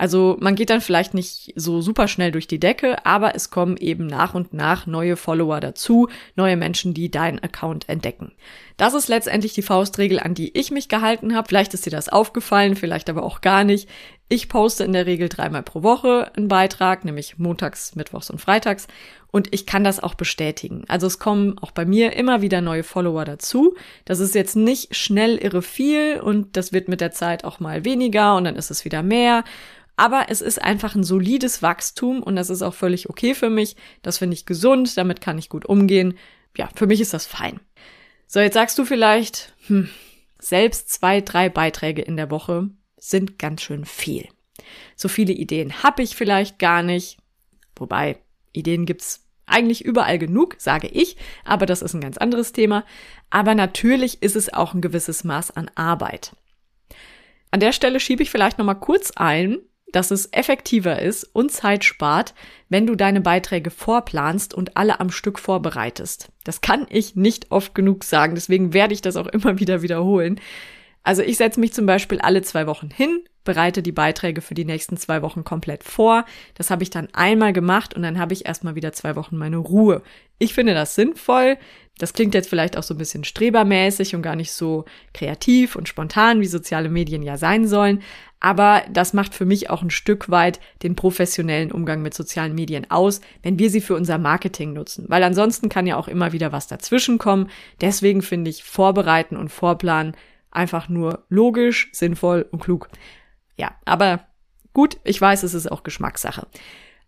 Also 0.00 0.38
man 0.40 0.54
geht 0.54 0.70
dann 0.70 0.80
vielleicht 0.80 1.12
nicht 1.12 1.52
so 1.56 1.82
super 1.82 2.08
schnell 2.08 2.32
durch 2.32 2.46
die 2.46 2.58
Decke, 2.58 3.04
aber 3.04 3.34
es 3.34 3.50
kommen 3.50 3.76
eben 3.76 4.06
nach 4.06 4.32
und 4.32 4.54
nach 4.54 4.86
neue 4.86 5.14
Follower 5.14 5.60
dazu, 5.60 6.08
neue 6.36 6.56
Menschen, 6.56 6.94
die 6.94 7.10
deinen 7.10 7.38
Account 7.38 7.86
entdecken. 7.86 8.32
Das 8.78 8.94
ist 8.94 9.08
letztendlich 9.08 9.52
die 9.52 9.60
Faustregel, 9.60 10.18
an 10.18 10.32
die 10.32 10.56
ich 10.58 10.70
mich 10.70 10.88
gehalten 10.88 11.36
habe. 11.36 11.46
Vielleicht 11.48 11.74
ist 11.74 11.84
dir 11.84 11.90
das 11.90 12.08
aufgefallen, 12.08 12.76
vielleicht 12.76 13.10
aber 13.10 13.22
auch 13.22 13.42
gar 13.42 13.62
nicht. 13.62 13.90
Ich 14.30 14.48
poste 14.48 14.84
in 14.84 14.94
der 14.94 15.04
Regel 15.04 15.28
dreimal 15.28 15.62
pro 15.62 15.82
Woche 15.82 16.32
einen 16.34 16.48
Beitrag, 16.48 17.04
nämlich 17.04 17.36
montags, 17.36 17.94
mittwochs 17.94 18.30
und 18.30 18.40
freitags. 18.40 18.86
Und 19.30 19.52
ich 19.54 19.66
kann 19.66 19.84
das 19.84 20.00
auch 20.00 20.14
bestätigen. 20.14 20.84
Also 20.88 21.06
es 21.06 21.18
kommen 21.18 21.58
auch 21.58 21.70
bei 21.70 21.84
mir 21.84 22.14
immer 22.16 22.42
wieder 22.42 22.60
neue 22.60 22.82
Follower 22.82 23.24
dazu. 23.24 23.76
Das 24.04 24.18
ist 24.18 24.34
jetzt 24.34 24.56
nicht 24.56 24.96
schnell 24.96 25.36
irre 25.36 25.62
viel 25.62 26.20
und 26.20 26.56
das 26.56 26.72
wird 26.72 26.88
mit 26.88 27.00
der 27.00 27.12
Zeit 27.12 27.44
auch 27.44 27.60
mal 27.60 27.84
weniger 27.84 28.36
und 28.36 28.44
dann 28.44 28.56
ist 28.56 28.70
es 28.70 28.84
wieder 28.84 29.02
mehr. 29.02 29.44
Aber 29.96 30.26
es 30.28 30.40
ist 30.40 30.60
einfach 30.60 30.94
ein 30.94 31.04
solides 31.04 31.62
Wachstum 31.62 32.22
und 32.22 32.34
das 32.34 32.50
ist 32.50 32.62
auch 32.62 32.74
völlig 32.74 33.10
okay 33.10 33.34
für 33.34 33.50
mich. 33.50 33.76
Das 34.02 34.18
finde 34.18 34.34
ich 34.34 34.46
gesund, 34.46 34.96
damit 34.96 35.20
kann 35.20 35.38
ich 35.38 35.48
gut 35.48 35.66
umgehen. 35.66 36.16
Ja, 36.56 36.68
für 36.74 36.86
mich 36.86 37.00
ist 37.00 37.14
das 37.14 37.26
fein. 37.26 37.60
So, 38.26 38.40
jetzt 38.40 38.54
sagst 38.54 38.78
du 38.78 38.84
vielleicht, 38.84 39.52
hm, 39.66 39.90
selbst 40.38 40.90
zwei, 40.90 41.20
drei 41.20 41.48
Beiträge 41.48 42.02
in 42.02 42.16
der 42.16 42.30
Woche 42.30 42.70
sind 42.96 43.38
ganz 43.38 43.62
schön 43.62 43.84
viel. 43.84 44.26
So 44.96 45.08
viele 45.08 45.32
Ideen 45.32 45.82
habe 45.82 46.02
ich 46.02 46.16
vielleicht 46.16 46.58
gar 46.58 46.82
nicht. 46.82 47.18
Wobei, 47.76 48.18
Ideen 48.52 48.86
gibt's 48.86 49.26
eigentlich 49.46 49.84
überall 49.84 50.18
genug, 50.18 50.56
sage 50.58 50.86
ich, 50.86 51.16
aber 51.44 51.66
das 51.66 51.82
ist 51.82 51.94
ein 51.94 52.00
ganz 52.00 52.16
anderes 52.18 52.52
Thema. 52.52 52.84
Aber 53.30 53.54
natürlich 53.54 54.22
ist 54.22 54.36
es 54.36 54.52
auch 54.52 54.74
ein 54.74 54.80
gewisses 54.80 55.24
Maß 55.24 55.50
an 55.50 55.70
Arbeit. 55.74 56.36
An 57.50 57.60
der 57.60 57.72
Stelle 57.72 58.00
schiebe 58.00 58.22
ich 58.22 58.30
vielleicht 58.30 58.58
nochmal 58.58 58.78
kurz 58.78 59.10
ein, 59.16 59.58
dass 59.92 60.12
es 60.12 60.32
effektiver 60.32 61.00
ist 61.02 61.24
und 61.24 61.50
Zeit 61.50 61.84
spart, 61.84 62.34
wenn 62.68 62.86
du 62.86 62.94
deine 62.94 63.20
Beiträge 63.20 63.70
vorplanst 63.70 64.54
und 64.54 64.76
alle 64.76 65.00
am 65.00 65.10
Stück 65.10 65.38
vorbereitest. 65.38 66.28
Das 66.44 66.60
kann 66.60 66.86
ich 66.88 67.16
nicht 67.16 67.50
oft 67.50 67.74
genug 67.74 68.04
sagen, 68.04 68.36
deswegen 68.36 68.72
werde 68.72 68.94
ich 68.94 69.02
das 69.02 69.16
auch 69.16 69.26
immer 69.26 69.58
wieder 69.58 69.82
wiederholen. 69.82 70.40
Also 71.02 71.22
ich 71.22 71.38
setze 71.38 71.60
mich 71.60 71.72
zum 71.72 71.86
Beispiel 71.86 72.20
alle 72.20 72.42
zwei 72.42 72.66
Wochen 72.66 72.90
hin, 72.90 73.24
bereite 73.44 73.82
die 73.82 73.92
Beiträge 73.92 74.40
für 74.40 74.54
die 74.54 74.64
nächsten 74.64 74.96
zwei 74.96 75.22
Wochen 75.22 75.44
komplett 75.44 75.84
vor. 75.84 76.24
Das 76.54 76.70
habe 76.70 76.82
ich 76.82 76.90
dann 76.90 77.08
einmal 77.12 77.52
gemacht 77.52 77.94
und 77.94 78.02
dann 78.02 78.18
habe 78.18 78.32
ich 78.32 78.46
erstmal 78.46 78.74
wieder 78.74 78.92
zwei 78.92 79.16
Wochen 79.16 79.36
meine 79.36 79.56
Ruhe. 79.56 80.02
Ich 80.38 80.54
finde 80.54 80.74
das 80.74 80.94
sinnvoll. 80.94 81.56
Das 81.98 82.14
klingt 82.14 82.32
jetzt 82.32 82.48
vielleicht 82.48 82.78
auch 82.78 82.82
so 82.82 82.94
ein 82.94 82.98
bisschen 82.98 83.24
strebermäßig 83.24 84.14
und 84.14 84.22
gar 84.22 84.36
nicht 84.36 84.52
so 84.52 84.86
kreativ 85.12 85.76
und 85.76 85.86
spontan, 85.86 86.40
wie 86.40 86.46
soziale 86.46 86.88
Medien 86.88 87.22
ja 87.22 87.36
sein 87.36 87.68
sollen. 87.68 88.02
Aber 88.40 88.82
das 88.90 89.12
macht 89.12 89.34
für 89.34 89.44
mich 89.44 89.68
auch 89.68 89.82
ein 89.82 89.90
Stück 89.90 90.30
weit 90.30 90.60
den 90.82 90.96
professionellen 90.96 91.70
Umgang 91.70 92.00
mit 92.00 92.14
sozialen 92.14 92.54
Medien 92.54 92.90
aus, 92.90 93.20
wenn 93.42 93.58
wir 93.58 93.68
sie 93.68 93.82
für 93.82 93.94
unser 93.94 94.16
Marketing 94.16 94.72
nutzen. 94.72 95.04
Weil 95.08 95.22
ansonsten 95.22 95.68
kann 95.68 95.86
ja 95.86 95.96
auch 95.96 96.08
immer 96.08 96.32
wieder 96.32 96.52
was 96.52 96.66
dazwischen 96.66 97.18
kommen. 97.18 97.50
Deswegen 97.82 98.22
finde 98.22 98.48
ich 98.48 98.64
Vorbereiten 98.64 99.36
und 99.36 99.50
Vorplanen 99.50 100.16
einfach 100.50 100.88
nur 100.88 101.24
logisch, 101.28 101.90
sinnvoll 101.92 102.46
und 102.50 102.60
klug. 102.60 102.88
Ja, 103.56 103.74
aber 103.84 104.26
gut, 104.72 104.98
ich 105.04 105.20
weiß, 105.20 105.42
es 105.42 105.54
ist 105.54 105.70
auch 105.70 105.82
Geschmackssache. 105.82 106.46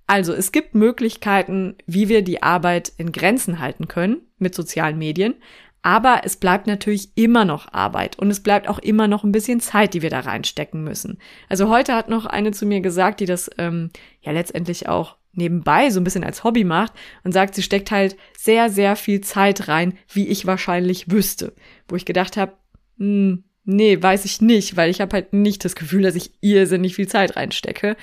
Also, 0.06 0.32
es 0.32 0.52
gibt 0.52 0.74
Möglichkeiten, 0.74 1.76
wie 1.86 2.08
wir 2.08 2.22
die 2.22 2.42
Arbeit 2.42 2.92
in 2.98 3.12
Grenzen 3.12 3.60
halten 3.60 3.88
können 3.88 4.22
mit 4.38 4.54
sozialen 4.54 4.98
Medien, 4.98 5.34
aber 5.82 6.20
es 6.24 6.36
bleibt 6.36 6.66
natürlich 6.68 7.16
immer 7.16 7.44
noch 7.44 7.72
Arbeit 7.72 8.18
und 8.18 8.30
es 8.30 8.40
bleibt 8.40 8.68
auch 8.68 8.78
immer 8.78 9.08
noch 9.08 9.24
ein 9.24 9.32
bisschen 9.32 9.60
Zeit, 9.60 9.94
die 9.94 10.02
wir 10.02 10.10
da 10.10 10.20
reinstecken 10.20 10.84
müssen. 10.84 11.18
Also 11.48 11.68
heute 11.68 11.94
hat 11.94 12.08
noch 12.08 12.24
eine 12.24 12.52
zu 12.52 12.66
mir 12.66 12.80
gesagt, 12.80 13.20
die 13.20 13.26
das 13.26 13.50
ähm, 13.58 13.90
ja 14.20 14.30
letztendlich 14.30 14.88
auch 14.88 15.16
nebenbei 15.32 15.90
so 15.90 15.98
ein 15.98 16.04
bisschen 16.04 16.24
als 16.24 16.44
Hobby 16.44 16.62
macht 16.62 16.92
und 17.24 17.32
sagt, 17.32 17.54
sie 17.54 17.62
steckt 17.62 17.90
halt 17.90 18.16
sehr, 18.36 18.70
sehr 18.70 18.96
viel 18.96 19.22
Zeit 19.22 19.66
rein, 19.68 19.98
wie 20.12 20.28
ich 20.28 20.46
wahrscheinlich 20.46 21.10
wüsste. 21.10 21.54
Wo 21.88 21.96
ich 21.96 22.04
gedacht 22.04 22.36
habe, 22.36 22.52
hm, 22.98 23.44
nee, 23.64 24.00
weiß 24.00 24.24
ich 24.24 24.40
nicht, 24.40 24.76
weil 24.76 24.90
ich 24.90 25.00
habe 25.00 25.14
halt 25.14 25.32
nicht 25.32 25.64
das 25.64 25.74
Gefühl, 25.74 26.02
dass 26.02 26.14
ich 26.14 26.32
irrsinnig 26.40 26.94
viel 26.94 27.08
Zeit 27.08 27.36
reinstecke. 27.36 27.96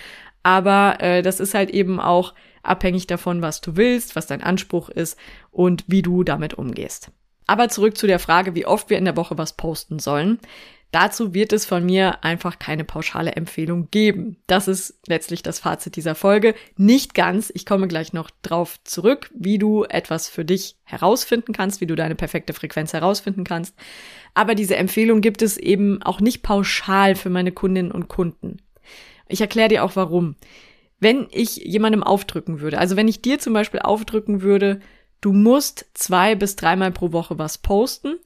Aber 0.44 0.98
äh, 1.00 1.22
das 1.22 1.40
ist 1.40 1.54
halt 1.54 1.70
eben 1.70 2.00
auch 2.00 2.34
abhängig 2.64 3.08
davon, 3.08 3.42
was 3.42 3.62
du 3.62 3.76
willst, 3.76 4.16
was 4.16 4.28
dein 4.28 4.44
Anspruch 4.44 4.90
ist 4.90 5.18
und 5.52 5.86
wie 5.88 6.02
du 6.02 6.24
damit 6.24 6.54
umgehst. 6.54 7.12
Aber 7.48 7.68
zurück 7.70 7.98
zu 7.98 8.08
der 8.08 8.20
Frage, 8.20 8.54
wie 8.56 8.66
oft 8.66 8.90
wir 8.90 8.98
in 8.98 9.06
der 9.06 9.18
Woche 9.18 9.38
was 9.38 9.54
posten 9.54 10.00
sollen. 10.00 10.40
Dazu 10.92 11.34
wird 11.34 11.54
es 11.54 11.66
von 11.66 11.86
mir 11.86 12.24
einfach 12.24 12.58
keine 12.58 12.84
pauschale 12.84 13.34
Empfehlung 13.34 13.90
geben. 13.92 14.38
Das 14.48 14.68
ist 14.68 15.00
letztlich 15.08 15.44
das 15.44 15.60
Fazit 15.60 15.96
dieser 15.96 16.16
Folge. 16.16 16.56
Nicht 16.78 17.14
ganz. 17.14 17.52
Ich 17.54 17.66
komme 17.66 17.88
gleich 17.88 18.12
noch 18.12 18.32
drauf 18.42 18.80
zurück, 18.84 19.30
wie 19.36 19.60
du 19.60 19.84
etwas 19.84 20.30
für 20.30 20.46
dich 20.46 20.78
herausfinden 20.84 21.54
kannst, 21.54 21.80
wie 21.80 21.86
du 21.86 21.96
deine 21.96 22.16
perfekte 22.16 22.54
Frequenz 22.54 22.94
herausfinden 22.94 23.44
kannst. 23.44 23.76
Aber 24.34 24.56
diese 24.56 24.78
Empfehlung 24.78 25.22
gibt 25.22 25.42
es 25.42 25.58
eben 25.58 26.02
auch 26.02 26.22
nicht 26.22 26.42
pauschal 26.42 27.16
für 27.16 27.30
meine 27.30 27.52
Kundinnen 27.52 27.92
und 27.92 28.08
Kunden. 28.08 28.58
Ich 29.28 29.42
erkläre 29.42 29.70
dir 29.70 29.84
auch 29.84 29.96
warum. 29.96 30.36
Wenn 31.00 31.28
ich 31.32 31.58
jemandem 31.58 32.04
aufdrücken 32.04 32.62
würde, 32.62 32.80
also 32.80 32.96
wenn 32.96 33.08
ich 33.08 33.22
dir 33.22 33.40
zum 33.40 33.54
Beispiel 33.54 33.80
aufdrücken 33.80 34.42
würde, 34.42 34.80
Du 35.22 35.34
musst 35.34 35.86
zwei 35.94 36.36
bis 36.36 36.56
dreimal 36.56 36.92
pro 36.92 37.12
Woche 37.12 37.38
was 37.38 37.58
posten. 37.58 38.18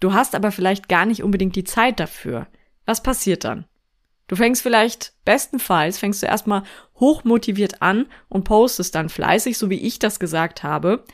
Du 0.00 0.12
hast 0.12 0.34
aber 0.34 0.50
vielleicht 0.50 0.88
gar 0.88 1.06
nicht 1.06 1.22
unbedingt 1.22 1.56
die 1.56 1.64
Zeit 1.64 2.00
dafür. 2.00 2.46
Was 2.86 3.02
passiert 3.02 3.44
dann? 3.44 3.66
Du 4.26 4.36
fängst 4.36 4.62
vielleicht, 4.62 5.12
bestenfalls, 5.24 5.98
fängst 5.98 6.22
du 6.22 6.26
erstmal 6.26 6.62
hochmotiviert 6.98 7.82
an 7.82 8.06
und 8.28 8.44
postest 8.44 8.94
dann 8.94 9.08
fleißig, 9.08 9.58
so 9.58 9.70
wie 9.70 9.80
ich 9.80 9.98
das 9.98 10.20
gesagt 10.20 10.62
habe. 10.62 11.04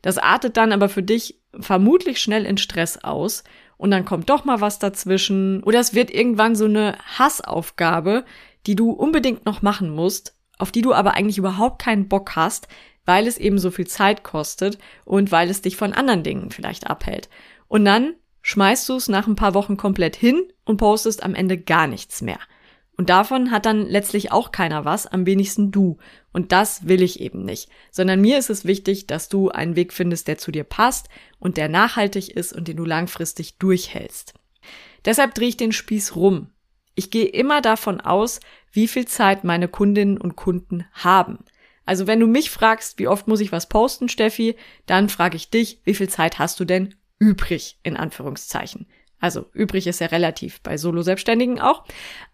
Das 0.00 0.18
artet 0.18 0.56
dann 0.56 0.72
aber 0.72 0.88
für 0.88 1.02
dich 1.02 1.40
vermutlich 1.60 2.20
schnell 2.20 2.46
in 2.46 2.56
Stress 2.56 3.04
aus 3.04 3.44
und 3.76 3.90
dann 3.90 4.04
kommt 4.04 4.30
doch 4.30 4.44
mal 4.44 4.60
was 4.60 4.78
dazwischen 4.78 5.62
oder 5.64 5.80
es 5.80 5.94
wird 5.94 6.10
irgendwann 6.10 6.56
so 6.56 6.64
eine 6.64 6.96
Hassaufgabe, 7.18 8.24
die 8.66 8.74
du 8.74 8.90
unbedingt 8.90 9.44
noch 9.44 9.60
machen 9.60 9.90
musst, 9.90 10.36
auf 10.58 10.72
die 10.72 10.82
du 10.82 10.94
aber 10.94 11.14
eigentlich 11.14 11.38
überhaupt 11.38 11.82
keinen 11.82 12.08
Bock 12.08 12.36
hast, 12.36 12.68
weil 13.04 13.26
es 13.26 13.38
eben 13.38 13.58
so 13.58 13.70
viel 13.70 13.86
Zeit 13.86 14.22
kostet 14.22 14.78
und 15.04 15.30
weil 15.30 15.50
es 15.50 15.62
dich 15.62 15.76
von 15.76 15.92
anderen 15.92 16.22
Dingen 16.22 16.50
vielleicht 16.50 16.88
abhält. 16.88 17.28
Und 17.68 17.84
dann 17.84 18.14
schmeißt 18.42 18.88
du 18.88 18.96
es 18.96 19.08
nach 19.08 19.26
ein 19.26 19.36
paar 19.36 19.54
Wochen 19.54 19.76
komplett 19.76 20.16
hin 20.16 20.42
und 20.64 20.76
postest 20.76 21.22
am 21.22 21.34
Ende 21.34 21.58
gar 21.58 21.86
nichts 21.86 22.20
mehr. 22.20 22.38
Und 22.96 23.08
davon 23.08 23.50
hat 23.50 23.64
dann 23.64 23.86
letztlich 23.86 24.32
auch 24.32 24.52
keiner 24.52 24.84
was, 24.84 25.06
am 25.06 25.24
wenigsten 25.24 25.70
du. 25.72 25.96
Und 26.32 26.52
das 26.52 26.86
will 26.86 27.02
ich 27.02 27.20
eben 27.20 27.44
nicht. 27.44 27.70
Sondern 27.90 28.20
mir 28.20 28.38
ist 28.38 28.50
es 28.50 28.64
wichtig, 28.64 29.06
dass 29.06 29.28
du 29.28 29.48
einen 29.48 29.76
Weg 29.76 29.92
findest, 29.92 30.28
der 30.28 30.38
zu 30.38 30.52
dir 30.52 30.64
passt 30.64 31.08
und 31.38 31.56
der 31.56 31.68
nachhaltig 31.68 32.30
ist 32.30 32.52
und 32.52 32.68
den 32.68 32.76
du 32.76 32.84
langfristig 32.84 33.58
durchhältst. 33.58 34.34
Deshalb 35.04 35.34
drehe 35.34 35.48
ich 35.48 35.56
den 35.56 35.72
Spieß 35.72 36.14
rum. 36.16 36.50
Ich 36.94 37.10
gehe 37.10 37.24
immer 37.26 37.62
davon 37.62 38.00
aus, 38.00 38.40
wie 38.70 38.86
viel 38.86 39.06
Zeit 39.06 39.42
meine 39.42 39.68
Kundinnen 39.68 40.18
und 40.18 40.36
Kunden 40.36 40.84
haben. 40.92 41.38
Also 41.84 42.06
wenn 42.06 42.20
du 42.20 42.26
mich 42.26 42.50
fragst, 42.50 42.98
wie 42.98 43.08
oft 43.08 43.26
muss 43.26 43.40
ich 43.40 43.50
was 43.50 43.68
posten, 43.68 44.08
Steffi, 44.08 44.56
dann 44.86 45.08
frage 45.08 45.36
ich 45.36 45.50
dich, 45.50 45.80
wie 45.84 45.94
viel 45.94 46.08
Zeit 46.08 46.38
hast 46.38 46.60
du 46.60 46.64
denn 46.64 46.94
übrig, 47.22 47.78
in 47.84 47.96
Anführungszeichen. 47.96 48.88
Also 49.20 49.46
übrig 49.52 49.86
ist 49.86 50.00
ja 50.00 50.08
relativ 50.08 50.60
bei 50.62 50.76
Solo-Selbstständigen 50.76 51.60
auch. 51.60 51.84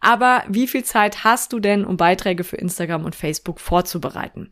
Aber 0.01 0.43
wie 0.49 0.67
viel 0.67 0.83
Zeit 0.83 1.25
hast 1.25 1.53
du 1.53 1.61
denn, 1.61 1.85
um 1.85 1.99
Beiträge 1.99 2.43
für 2.43 2.57
Instagram 2.57 3.05
und 3.05 3.15
Facebook 3.15 3.61
vorzubereiten? 3.61 4.51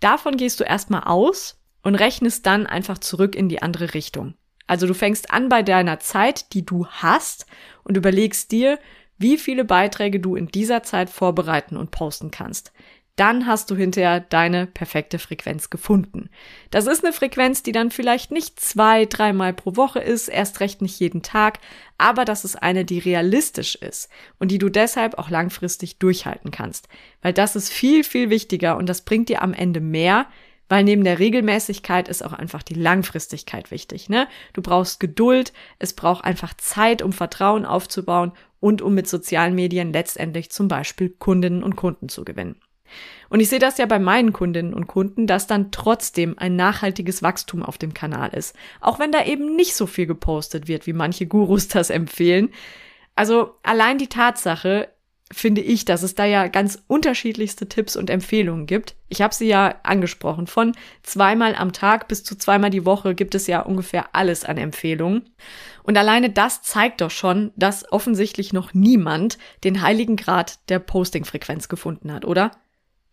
Davon 0.00 0.36
gehst 0.36 0.60
du 0.60 0.64
erstmal 0.64 1.04
aus 1.04 1.58
und 1.82 1.94
rechnest 1.94 2.44
dann 2.44 2.66
einfach 2.66 2.98
zurück 2.98 3.34
in 3.34 3.48
die 3.48 3.62
andere 3.62 3.94
Richtung. 3.94 4.34
Also 4.66 4.86
du 4.86 4.92
fängst 4.92 5.30
an 5.30 5.48
bei 5.48 5.62
deiner 5.62 5.98
Zeit, 6.00 6.52
die 6.52 6.66
du 6.66 6.86
hast 6.86 7.46
und 7.84 7.96
überlegst 7.96 8.52
dir, 8.52 8.78
wie 9.16 9.38
viele 9.38 9.64
Beiträge 9.64 10.20
du 10.20 10.36
in 10.36 10.48
dieser 10.48 10.82
Zeit 10.82 11.08
vorbereiten 11.08 11.78
und 11.78 11.90
posten 11.90 12.30
kannst. 12.30 12.73
Dann 13.16 13.46
hast 13.46 13.70
du 13.70 13.76
hinterher 13.76 14.20
deine 14.20 14.66
perfekte 14.66 15.18
Frequenz 15.18 15.70
gefunden. 15.70 16.30
Das 16.70 16.86
ist 16.86 17.04
eine 17.04 17.12
Frequenz, 17.12 17.62
die 17.62 17.72
dann 17.72 17.90
vielleicht 17.90 18.32
nicht 18.32 18.58
zwei, 18.58 19.06
dreimal 19.06 19.52
pro 19.52 19.76
Woche 19.76 20.00
ist, 20.00 20.28
erst 20.28 20.60
recht 20.60 20.82
nicht 20.82 20.98
jeden 20.98 21.22
Tag, 21.22 21.60
aber 21.96 22.24
das 22.24 22.44
ist 22.44 22.60
eine, 22.60 22.84
die 22.84 22.98
realistisch 22.98 23.76
ist 23.76 24.08
und 24.38 24.50
die 24.50 24.58
du 24.58 24.68
deshalb 24.68 25.16
auch 25.18 25.30
langfristig 25.30 25.98
durchhalten 25.98 26.50
kannst. 26.50 26.88
Weil 27.22 27.32
das 27.32 27.54
ist 27.54 27.72
viel, 27.72 28.02
viel 28.02 28.30
wichtiger 28.30 28.76
und 28.76 28.88
das 28.88 29.02
bringt 29.02 29.28
dir 29.28 29.42
am 29.42 29.54
Ende 29.54 29.80
mehr, 29.80 30.26
weil 30.68 30.82
neben 30.82 31.04
der 31.04 31.18
Regelmäßigkeit 31.18 32.08
ist 32.08 32.24
auch 32.24 32.32
einfach 32.32 32.62
die 32.62 32.74
Langfristigkeit 32.74 33.70
wichtig. 33.70 34.08
Ne? 34.08 34.26
Du 34.54 34.62
brauchst 34.62 34.98
Geduld, 34.98 35.52
es 35.78 35.92
braucht 35.92 36.24
einfach 36.24 36.54
Zeit, 36.54 37.02
um 37.02 37.12
Vertrauen 37.12 37.64
aufzubauen 37.64 38.32
und 38.60 38.82
um 38.82 38.94
mit 38.94 39.06
sozialen 39.06 39.54
Medien 39.54 39.92
letztendlich 39.92 40.50
zum 40.50 40.68
Beispiel 40.68 41.10
Kundinnen 41.10 41.62
und 41.62 41.76
Kunden 41.76 42.08
zu 42.08 42.24
gewinnen. 42.24 42.56
Und 43.28 43.40
ich 43.40 43.48
sehe 43.48 43.58
das 43.58 43.78
ja 43.78 43.86
bei 43.86 43.98
meinen 43.98 44.32
Kundinnen 44.32 44.74
und 44.74 44.86
Kunden, 44.86 45.26
dass 45.26 45.46
dann 45.46 45.70
trotzdem 45.70 46.38
ein 46.38 46.56
nachhaltiges 46.56 47.22
Wachstum 47.22 47.62
auf 47.62 47.78
dem 47.78 47.94
Kanal 47.94 48.30
ist. 48.30 48.54
Auch 48.80 48.98
wenn 48.98 49.12
da 49.12 49.24
eben 49.24 49.56
nicht 49.56 49.74
so 49.74 49.86
viel 49.86 50.06
gepostet 50.06 50.68
wird, 50.68 50.86
wie 50.86 50.92
manche 50.92 51.26
Gurus 51.26 51.68
das 51.68 51.90
empfehlen. 51.90 52.50
Also 53.16 53.54
allein 53.62 53.98
die 53.98 54.08
Tatsache, 54.08 54.88
finde 55.32 55.62
ich, 55.62 55.84
dass 55.84 56.02
es 56.02 56.14
da 56.14 56.24
ja 56.24 56.48
ganz 56.48 56.82
unterschiedlichste 56.86 57.68
Tipps 57.68 57.96
und 57.96 58.10
Empfehlungen 58.10 58.66
gibt. 58.66 58.94
Ich 59.08 59.22
habe 59.22 59.34
sie 59.34 59.48
ja 59.48 59.76
angesprochen. 59.82 60.46
Von 60.46 60.72
zweimal 61.02 61.54
am 61.54 61.72
Tag 61.72 62.08
bis 62.08 62.24
zu 62.24 62.36
zweimal 62.36 62.70
die 62.70 62.84
Woche 62.84 63.14
gibt 63.14 63.34
es 63.34 63.46
ja 63.46 63.60
ungefähr 63.60 64.14
alles 64.14 64.44
an 64.44 64.58
Empfehlungen. 64.58 65.30
Und 65.82 65.96
alleine 65.96 66.30
das 66.30 66.62
zeigt 66.62 67.00
doch 67.00 67.10
schon, 67.10 67.52
dass 67.56 67.90
offensichtlich 67.90 68.52
noch 68.52 68.74
niemand 68.74 69.38
den 69.64 69.82
heiligen 69.82 70.16
Grad 70.16 70.68
der 70.68 70.78
Postingfrequenz 70.78 71.68
gefunden 71.68 72.12
hat, 72.12 72.24
oder? 72.24 72.52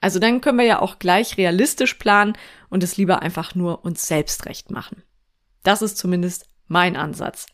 Also 0.02 0.20
dann 0.20 0.42
können 0.42 0.58
wir 0.58 0.66
ja 0.66 0.82
auch 0.82 1.00
gleich 1.00 1.38
realistisch 1.38 1.94
planen 1.94 2.34
und 2.70 2.84
es 2.84 2.98
lieber 2.98 3.22
einfach 3.22 3.56
nur 3.56 3.86
uns 3.86 4.08
selbst 4.08 4.46
recht 4.48 4.72
machen. 4.72 5.04
Das 5.64 5.82
ist 5.82 5.98
zumindest 5.98 6.48
mein 6.68 6.96
Ansatz. 6.96 7.46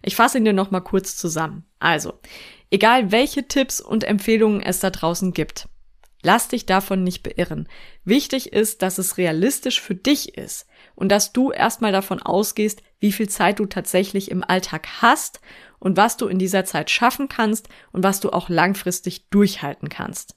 Ich 0.00 0.16
fasse 0.16 0.38
ihn 0.38 0.44
dir 0.44 0.52
noch 0.52 0.70
mal 0.70 0.80
kurz 0.80 1.16
zusammen. 1.16 1.64
Also, 1.80 2.14
egal 2.70 3.10
welche 3.10 3.48
Tipps 3.48 3.80
und 3.80 4.04
Empfehlungen 4.04 4.60
es 4.60 4.78
da 4.78 4.90
draußen 4.90 5.32
gibt, 5.32 5.68
lass 6.22 6.48
dich 6.48 6.66
davon 6.66 7.02
nicht 7.02 7.24
beirren. 7.24 7.68
Wichtig 8.04 8.52
ist, 8.52 8.82
dass 8.82 8.98
es 8.98 9.18
realistisch 9.18 9.80
für 9.80 9.96
dich 9.96 10.36
ist 10.36 10.66
und 10.94 11.10
dass 11.10 11.32
du 11.32 11.50
erstmal 11.50 11.90
davon 11.90 12.22
ausgehst, 12.22 12.82
wie 13.00 13.12
viel 13.12 13.28
Zeit 13.28 13.58
du 13.58 13.66
tatsächlich 13.66 14.30
im 14.30 14.44
Alltag 14.44 14.86
hast 15.00 15.40
und 15.80 15.96
was 15.96 16.16
du 16.16 16.28
in 16.28 16.38
dieser 16.38 16.64
Zeit 16.64 16.90
schaffen 16.90 17.28
kannst 17.28 17.68
und 17.90 18.04
was 18.04 18.20
du 18.20 18.30
auch 18.30 18.48
langfristig 18.48 19.30
durchhalten 19.30 19.88
kannst. 19.88 20.36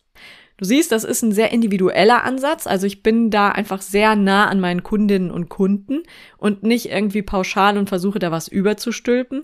Du 0.58 0.66
siehst, 0.66 0.92
das 0.92 1.04
ist 1.04 1.22
ein 1.22 1.34
sehr 1.34 1.52
individueller 1.52 2.24
Ansatz. 2.24 2.66
Also 2.66 2.88
ich 2.88 3.04
bin 3.04 3.30
da 3.30 3.50
einfach 3.50 3.82
sehr 3.82 4.16
nah 4.16 4.48
an 4.48 4.60
meinen 4.60 4.84
Kundinnen 4.84 5.32
und 5.32 5.50
Kunden 5.50 6.04
und 6.38 6.64
nicht 6.64 6.90
irgendwie 6.90 7.22
pauschal 7.22 7.78
und 7.78 7.90
versuche 7.90 8.20
da 8.20 8.32
was 8.32 8.48
überzustülpen. 8.48 9.44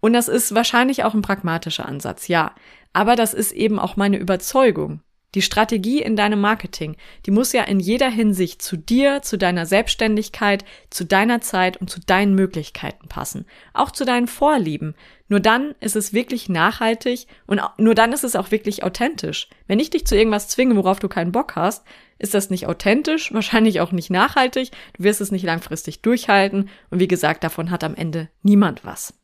Und 0.00 0.12
das 0.12 0.28
ist 0.28 0.54
wahrscheinlich 0.54 1.04
auch 1.04 1.14
ein 1.14 1.22
pragmatischer 1.22 1.86
Ansatz, 1.86 2.28
ja. 2.28 2.54
Aber 2.92 3.16
das 3.16 3.34
ist 3.34 3.52
eben 3.52 3.78
auch 3.78 3.96
meine 3.96 4.16
Überzeugung. 4.16 5.02
Die 5.34 5.42
Strategie 5.42 6.00
in 6.00 6.16
deinem 6.16 6.40
Marketing, 6.40 6.96
die 7.26 7.30
muss 7.30 7.52
ja 7.52 7.64
in 7.64 7.80
jeder 7.80 8.08
Hinsicht 8.08 8.62
zu 8.62 8.78
dir, 8.78 9.20
zu 9.20 9.36
deiner 9.36 9.66
Selbstständigkeit, 9.66 10.64
zu 10.88 11.04
deiner 11.04 11.42
Zeit 11.42 11.76
und 11.76 11.90
zu 11.90 12.00
deinen 12.00 12.34
Möglichkeiten 12.34 13.08
passen. 13.08 13.44
Auch 13.74 13.90
zu 13.90 14.06
deinen 14.06 14.26
Vorlieben. 14.26 14.94
Nur 15.28 15.40
dann 15.40 15.74
ist 15.80 15.96
es 15.96 16.14
wirklich 16.14 16.48
nachhaltig 16.48 17.26
und 17.46 17.60
nur 17.76 17.94
dann 17.94 18.14
ist 18.14 18.24
es 18.24 18.36
auch 18.36 18.50
wirklich 18.50 18.84
authentisch. 18.84 19.48
Wenn 19.66 19.80
ich 19.80 19.90
dich 19.90 20.06
zu 20.06 20.16
irgendwas 20.16 20.48
zwinge, 20.48 20.76
worauf 20.76 20.98
du 20.98 21.08
keinen 21.08 21.32
Bock 21.32 21.56
hast, 21.56 21.84
ist 22.18 22.34
das 22.34 22.50
nicht 22.50 22.66
authentisch, 22.66 23.32
wahrscheinlich 23.32 23.80
auch 23.80 23.92
nicht 23.92 24.10
nachhaltig, 24.10 24.70
du 24.94 25.04
wirst 25.04 25.20
es 25.20 25.30
nicht 25.30 25.44
langfristig 25.44 26.02
durchhalten 26.02 26.68
und 26.90 27.00
wie 27.00 27.08
gesagt, 27.08 27.44
davon 27.44 27.70
hat 27.70 27.84
am 27.84 27.94
Ende 27.94 28.28
niemand 28.42 28.84
was. 28.84 29.14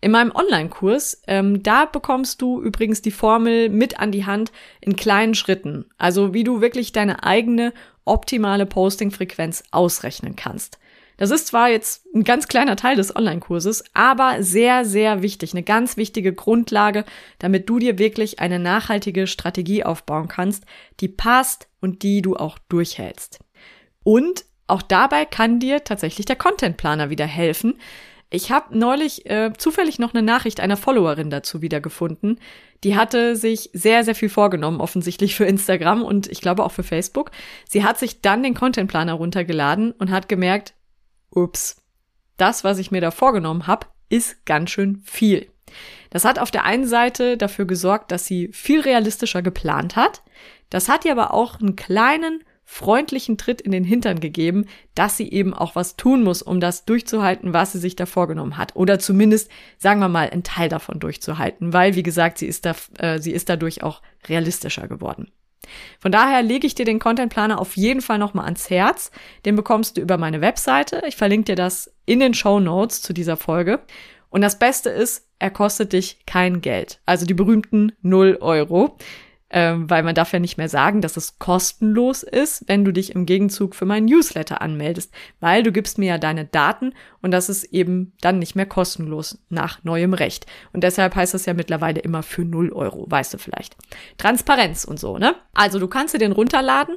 In 0.00 0.10
meinem 0.10 0.32
Online-Kurs, 0.32 1.22
ähm, 1.26 1.62
da 1.62 1.84
bekommst 1.84 2.42
du 2.42 2.60
übrigens 2.60 3.02
die 3.02 3.10
Formel 3.10 3.68
mit 3.68 4.00
an 4.00 4.12
die 4.12 4.26
Hand 4.26 4.52
in 4.80 4.96
kleinen 4.96 5.34
Schritten, 5.34 5.86
also 5.98 6.34
wie 6.34 6.44
du 6.44 6.60
wirklich 6.60 6.92
deine 6.92 7.22
eigene 7.22 7.72
optimale 8.04 8.66
Posting-Frequenz 8.66 9.64
ausrechnen 9.70 10.36
kannst. 10.36 10.78
Das 11.16 11.30
ist 11.30 11.46
zwar 11.48 11.68
jetzt 11.68 12.06
ein 12.14 12.24
ganz 12.24 12.48
kleiner 12.48 12.76
Teil 12.76 12.96
des 12.96 13.14
Online-Kurses, 13.14 13.84
aber 13.94 14.42
sehr, 14.42 14.84
sehr 14.84 15.22
wichtig, 15.22 15.52
eine 15.52 15.62
ganz 15.62 15.96
wichtige 15.96 16.32
Grundlage, 16.32 17.04
damit 17.38 17.68
du 17.68 17.78
dir 17.78 17.98
wirklich 17.98 18.40
eine 18.40 18.58
nachhaltige 18.58 19.26
Strategie 19.26 19.84
aufbauen 19.84 20.28
kannst, 20.28 20.64
die 21.00 21.08
passt 21.08 21.68
und 21.80 22.02
die 22.02 22.22
du 22.22 22.36
auch 22.36 22.58
durchhältst. 22.68 23.40
Und 24.04 24.44
auch 24.66 24.82
dabei 24.82 25.24
kann 25.24 25.60
dir 25.60 25.84
tatsächlich 25.84 26.26
der 26.26 26.36
Content-Planer 26.36 27.10
wieder 27.10 27.26
helfen. 27.26 27.74
Ich 28.30 28.50
habe 28.50 28.76
neulich 28.76 29.28
äh, 29.28 29.52
zufällig 29.56 29.98
noch 29.98 30.14
eine 30.14 30.22
Nachricht 30.22 30.60
einer 30.60 30.78
Followerin 30.78 31.28
dazu 31.28 31.60
wiedergefunden. 31.60 32.40
Die 32.82 32.96
hatte 32.96 33.36
sich 33.36 33.68
sehr, 33.74 34.04
sehr 34.04 34.14
viel 34.14 34.30
vorgenommen, 34.30 34.80
offensichtlich 34.80 35.34
für 35.34 35.44
Instagram 35.44 36.02
und 36.02 36.28
ich 36.28 36.40
glaube 36.40 36.64
auch 36.64 36.72
für 36.72 36.82
Facebook. 36.82 37.30
Sie 37.68 37.84
hat 37.84 37.98
sich 37.98 38.22
dann 38.22 38.42
den 38.42 38.54
Content-Planer 38.54 39.12
runtergeladen 39.12 39.92
und 39.92 40.10
hat 40.10 40.30
gemerkt, 40.30 40.72
ups, 41.34 41.82
das, 42.36 42.64
was 42.64 42.78
ich 42.78 42.90
mir 42.90 43.00
da 43.00 43.10
vorgenommen 43.10 43.66
habe, 43.66 43.86
ist 44.08 44.44
ganz 44.46 44.70
schön 44.70 45.02
viel. 45.04 45.48
Das 46.10 46.24
hat 46.24 46.38
auf 46.38 46.50
der 46.50 46.64
einen 46.64 46.86
Seite 46.86 47.36
dafür 47.36 47.64
gesorgt, 47.64 48.12
dass 48.12 48.26
sie 48.26 48.48
viel 48.52 48.80
realistischer 48.80 49.42
geplant 49.42 49.96
hat. 49.96 50.22
Das 50.70 50.88
hat 50.88 51.04
ihr 51.04 51.12
aber 51.12 51.32
auch 51.32 51.60
einen 51.60 51.76
kleinen, 51.76 52.44
freundlichen 52.64 53.36
Tritt 53.38 53.60
in 53.60 53.72
den 53.72 53.84
Hintern 53.84 54.20
gegeben, 54.20 54.66
dass 54.94 55.16
sie 55.16 55.30
eben 55.30 55.52
auch 55.52 55.74
was 55.74 55.96
tun 55.96 56.22
muss, 56.22 56.42
um 56.42 56.60
das 56.60 56.84
durchzuhalten, 56.84 57.52
was 57.52 57.72
sie 57.72 57.78
sich 57.78 57.96
da 57.96 58.06
vorgenommen 58.06 58.56
hat. 58.56 58.76
Oder 58.76 58.98
zumindest, 58.98 59.50
sagen 59.78 60.00
wir 60.00 60.08
mal, 60.08 60.30
einen 60.30 60.42
Teil 60.42 60.68
davon 60.68 60.98
durchzuhalten, 60.98 61.72
weil, 61.72 61.94
wie 61.96 62.02
gesagt, 62.02 62.38
sie 62.38 62.46
ist, 62.46 62.64
da, 62.64 62.74
äh, 62.98 63.18
sie 63.18 63.32
ist 63.32 63.48
dadurch 63.48 63.82
auch 63.82 64.00
realistischer 64.28 64.88
geworden. 64.88 65.30
Von 66.00 66.12
daher 66.12 66.42
lege 66.42 66.66
ich 66.66 66.74
dir 66.74 66.84
den 66.84 66.98
Content 66.98 67.32
Planer 67.32 67.60
auf 67.60 67.76
jeden 67.76 68.00
Fall 68.00 68.18
nochmal 68.18 68.44
ans 68.44 68.70
Herz. 68.70 69.10
Den 69.44 69.56
bekommst 69.56 69.96
du 69.96 70.00
über 70.00 70.18
meine 70.18 70.40
Webseite. 70.40 71.02
Ich 71.06 71.16
verlinke 71.16 71.46
dir 71.46 71.56
das 71.56 71.92
in 72.06 72.20
den 72.20 72.34
Show 72.34 72.60
Notes 72.60 73.02
zu 73.02 73.12
dieser 73.12 73.36
Folge. 73.36 73.80
Und 74.30 74.40
das 74.40 74.58
Beste 74.58 74.90
ist, 74.90 75.28
er 75.38 75.50
kostet 75.50 75.92
dich 75.92 76.24
kein 76.26 76.60
Geld. 76.60 77.00
Also 77.04 77.26
die 77.26 77.34
berühmten 77.34 77.92
0 78.02 78.38
Euro 78.40 78.96
ähm, 79.52 79.88
weil 79.88 80.02
man 80.02 80.14
darf 80.14 80.32
ja 80.32 80.38
nicht 80.38 80.56
mehr 80.56 80.68
sagen, 80.68 81.02
dass 81.02 81.16
es 81.16 81.38
kostenlos 81.38 82.22
ist, 82.22 82.64
wenn 82.68 82.84
du 82.84 82.92
dich 82.92 83.14
im 83.14 83.26
Gegenzug 83.26 83.74
für 83.74 83.84
meinen 83.84 84.06
Newsletter 84.06 84.62
anmeldest, 84.62 85.12
weil 85.40 85.62
du 85.62 85.70
gibst 85.70 85.98
mir 85.98 86.06
ja 86.06 86.18
deine 86.18 86.46
Daten 86.46 86.94
und 87.20 87.30
das 87.30 87.50
ist 87.50 87.64
eben 87.64 88.14
dann 88.22 88.38
nicht 88.38 88.56
mehr 88.56 88.66
kostenlos 88.66 89.38
nach 89.50 89.84
neuem 89.84 90.14
Recht. 90.14 90.46
Und 90.72 90.82
deshalb 90.82 91.14
heißt 91.14 91.34
das 91.34 91.46
ja 91.46 91.54
mittlerweile 91.54 92.00
immer 92.00 92.22
für 92.22 92.44
0 92.44 92.72
Euro, 92.72 93.04
weißt 93.08 93.34
du 93.34 93.38
vielleicht. 93.38 93.76
Transparenz 94.16 94.84
und 94.84 94.98
so, 94.98 95.18
ne? 95.18 95.34
Also 95.52 95.78
du 95.78 95.86
kannst 95.86 96.14
dir 96.14 96.18
den 96.18 96.32
runterladen 96.32 96.96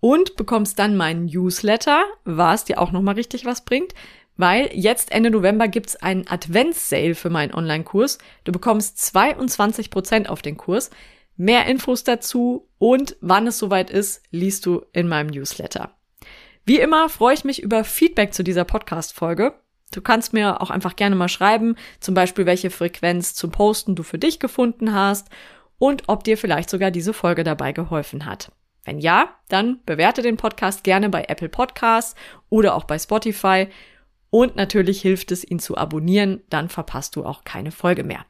und 0.00 0.36
bekommst 0.36 0.78
dann 0.78 0.96
meinen 0.96 1.26
Newsletter, 1.26 2.02
was 2.24 2.64
dir 2.64 2.80
auch 2.80 2.92
nochmal 2.92 3.16
richtig 3.16 3.44
was 3.44 3.64
bringt 3.64 3.94
weil 4.40 4.70
jetzt 4.72 5.12
Ende 5.12 5.30
November 5.30 5.68
gibt's 5.68 5.96
einen 5.96 6.26
Advents-Sale 6.26 7.14
für 7.14 7.28
meinen 7.28 7.52
Online-Kurs. 7.52 8.16
Du 8.44 8.52
bekommst 8.52 8.98
22 8.98 9.90
Prozent 9.90 10.30
auf 10.30 10.40
den 10.40 10.56
Kurs. 10.56 10.88
Mehr 11.40 11.64
Infos 11.68 12.04
dazu 12.04 12.68
und 12.76 13.16
wann 13.22 13.46
es 13.46 13.56
soweit 13.56 13.88
ist, 13.88 14.22
liest 14.30 14.66
du 14.66 14.84
in 14.92 15.08
meinem 15.08 15.28
Newsletter. 15.28 15.96
Wie 16.66 16.78
immer 16.78 17.08
freue 17.08 17.32
ich 17.32 17.44
mich 17.44 17.62
über 17.62 17.82
Feedback 17.82 18.34
zu 18.34 18.44
dieser 18.44 18.66
Podcast-Folge. 18.66 19.54
Du 19.90 20.02
kannst 20.02 20.34
mir 20.34 20.60
auch 20.60 20.68
einfach 20.68 20.96
gerne 20.96 21.16
mal 21.16 21.30
schreiben, 21.30 21.76
zum 21.98 22.14
Beispiel 22.14 22.44
welche 22.44 22.68
Frequenz 22.68 23.32
zum 23.32 23.52
Posten 23.52 23.94
du 23.94 24.02
für 24.02 24.18
dich 24.18 24.38
gefunden 24.38 24.92
hast 24.92 25.30
und 25.78 26.02
ob 26.08 26.24
dir 26.24 26.36
vielleicht 26.36 26.68
sogar 26.68 26.90
diese 26.90 27.14
Folge 27.14 27.42
dabei 27.42 27.72
geholfen 27.72 28.26
hat. 28.26 28.52
Wenn 28.84 28.98
ja, 28.98 29.30
dann 29.48 29.80
bewerte 29.86 30.20
den 30.20 30.36
Podcast 30.36 30.84
gerne 30.84 31.08
bei 31.08 31.24
Apple 31.26 31.48
Podcasts 31.48 32.16
oder 32.50 32.74
auch 32.74 32.84
bei 32.84 32.98
Spotify. 32.98 33.68
Und 34.28 34.56
natürlich 34.56 35.00
hilft 35.00 35.32
es, 35.32 35.42
ihn 35.42 35.58
zu 35.58 35.78
abonnieren, 35.78 36.42
dann 36.50 36.68
verpasst 36.68 37.16
du 37.16 37.24
auch 37.24 37.44
keine 37.44 37.70
Folge 37.70 38.04
mehr. 38.04 38.26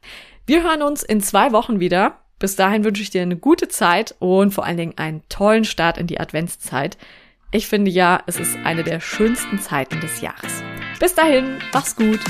Wir 0.47 0.63
hören 0.63 0.83
uns 0.83 1.03
in 1.03 1.21
zwei 1.21 1.51
Wochen 1.51 1.81
wieder. 1.81 2.21
Bis 2.41 2.57
dahin 2.57 2.85
wünsche 2.85 3.03
ich 3.03 3.11
dir 3.11 3.21
eine 3.23 3.37
gute 3.37 3.69
Zeit 3.69 4.17
und 4.19 4.53
vor 4.53 4.65
allen 4.65 4.79
Dingen 4.79 4.99
einen 4.99 5.23
tollen 5.29 5.65
Start 5.65 5.99
in 5.99 6.07
die 6.07 6.19
Adventszeit. 6.19 6.97
Ich 7.53 7.69
finde 7.69 7.91
ja, 7.91 8.23
es 8.27 8.41
ist 8.41 8.57
eine 8.65 8.83
der 8.83 8.99
schönsten 8.99 9.61
Zeiten 9.61 10.01
des 10.01 10.23
Jahres. 10.23 10.63
Bis 10.99 11.15
dahin, 11.15 11.59
mach's 11.73 11.95
gut. 11.95 12.21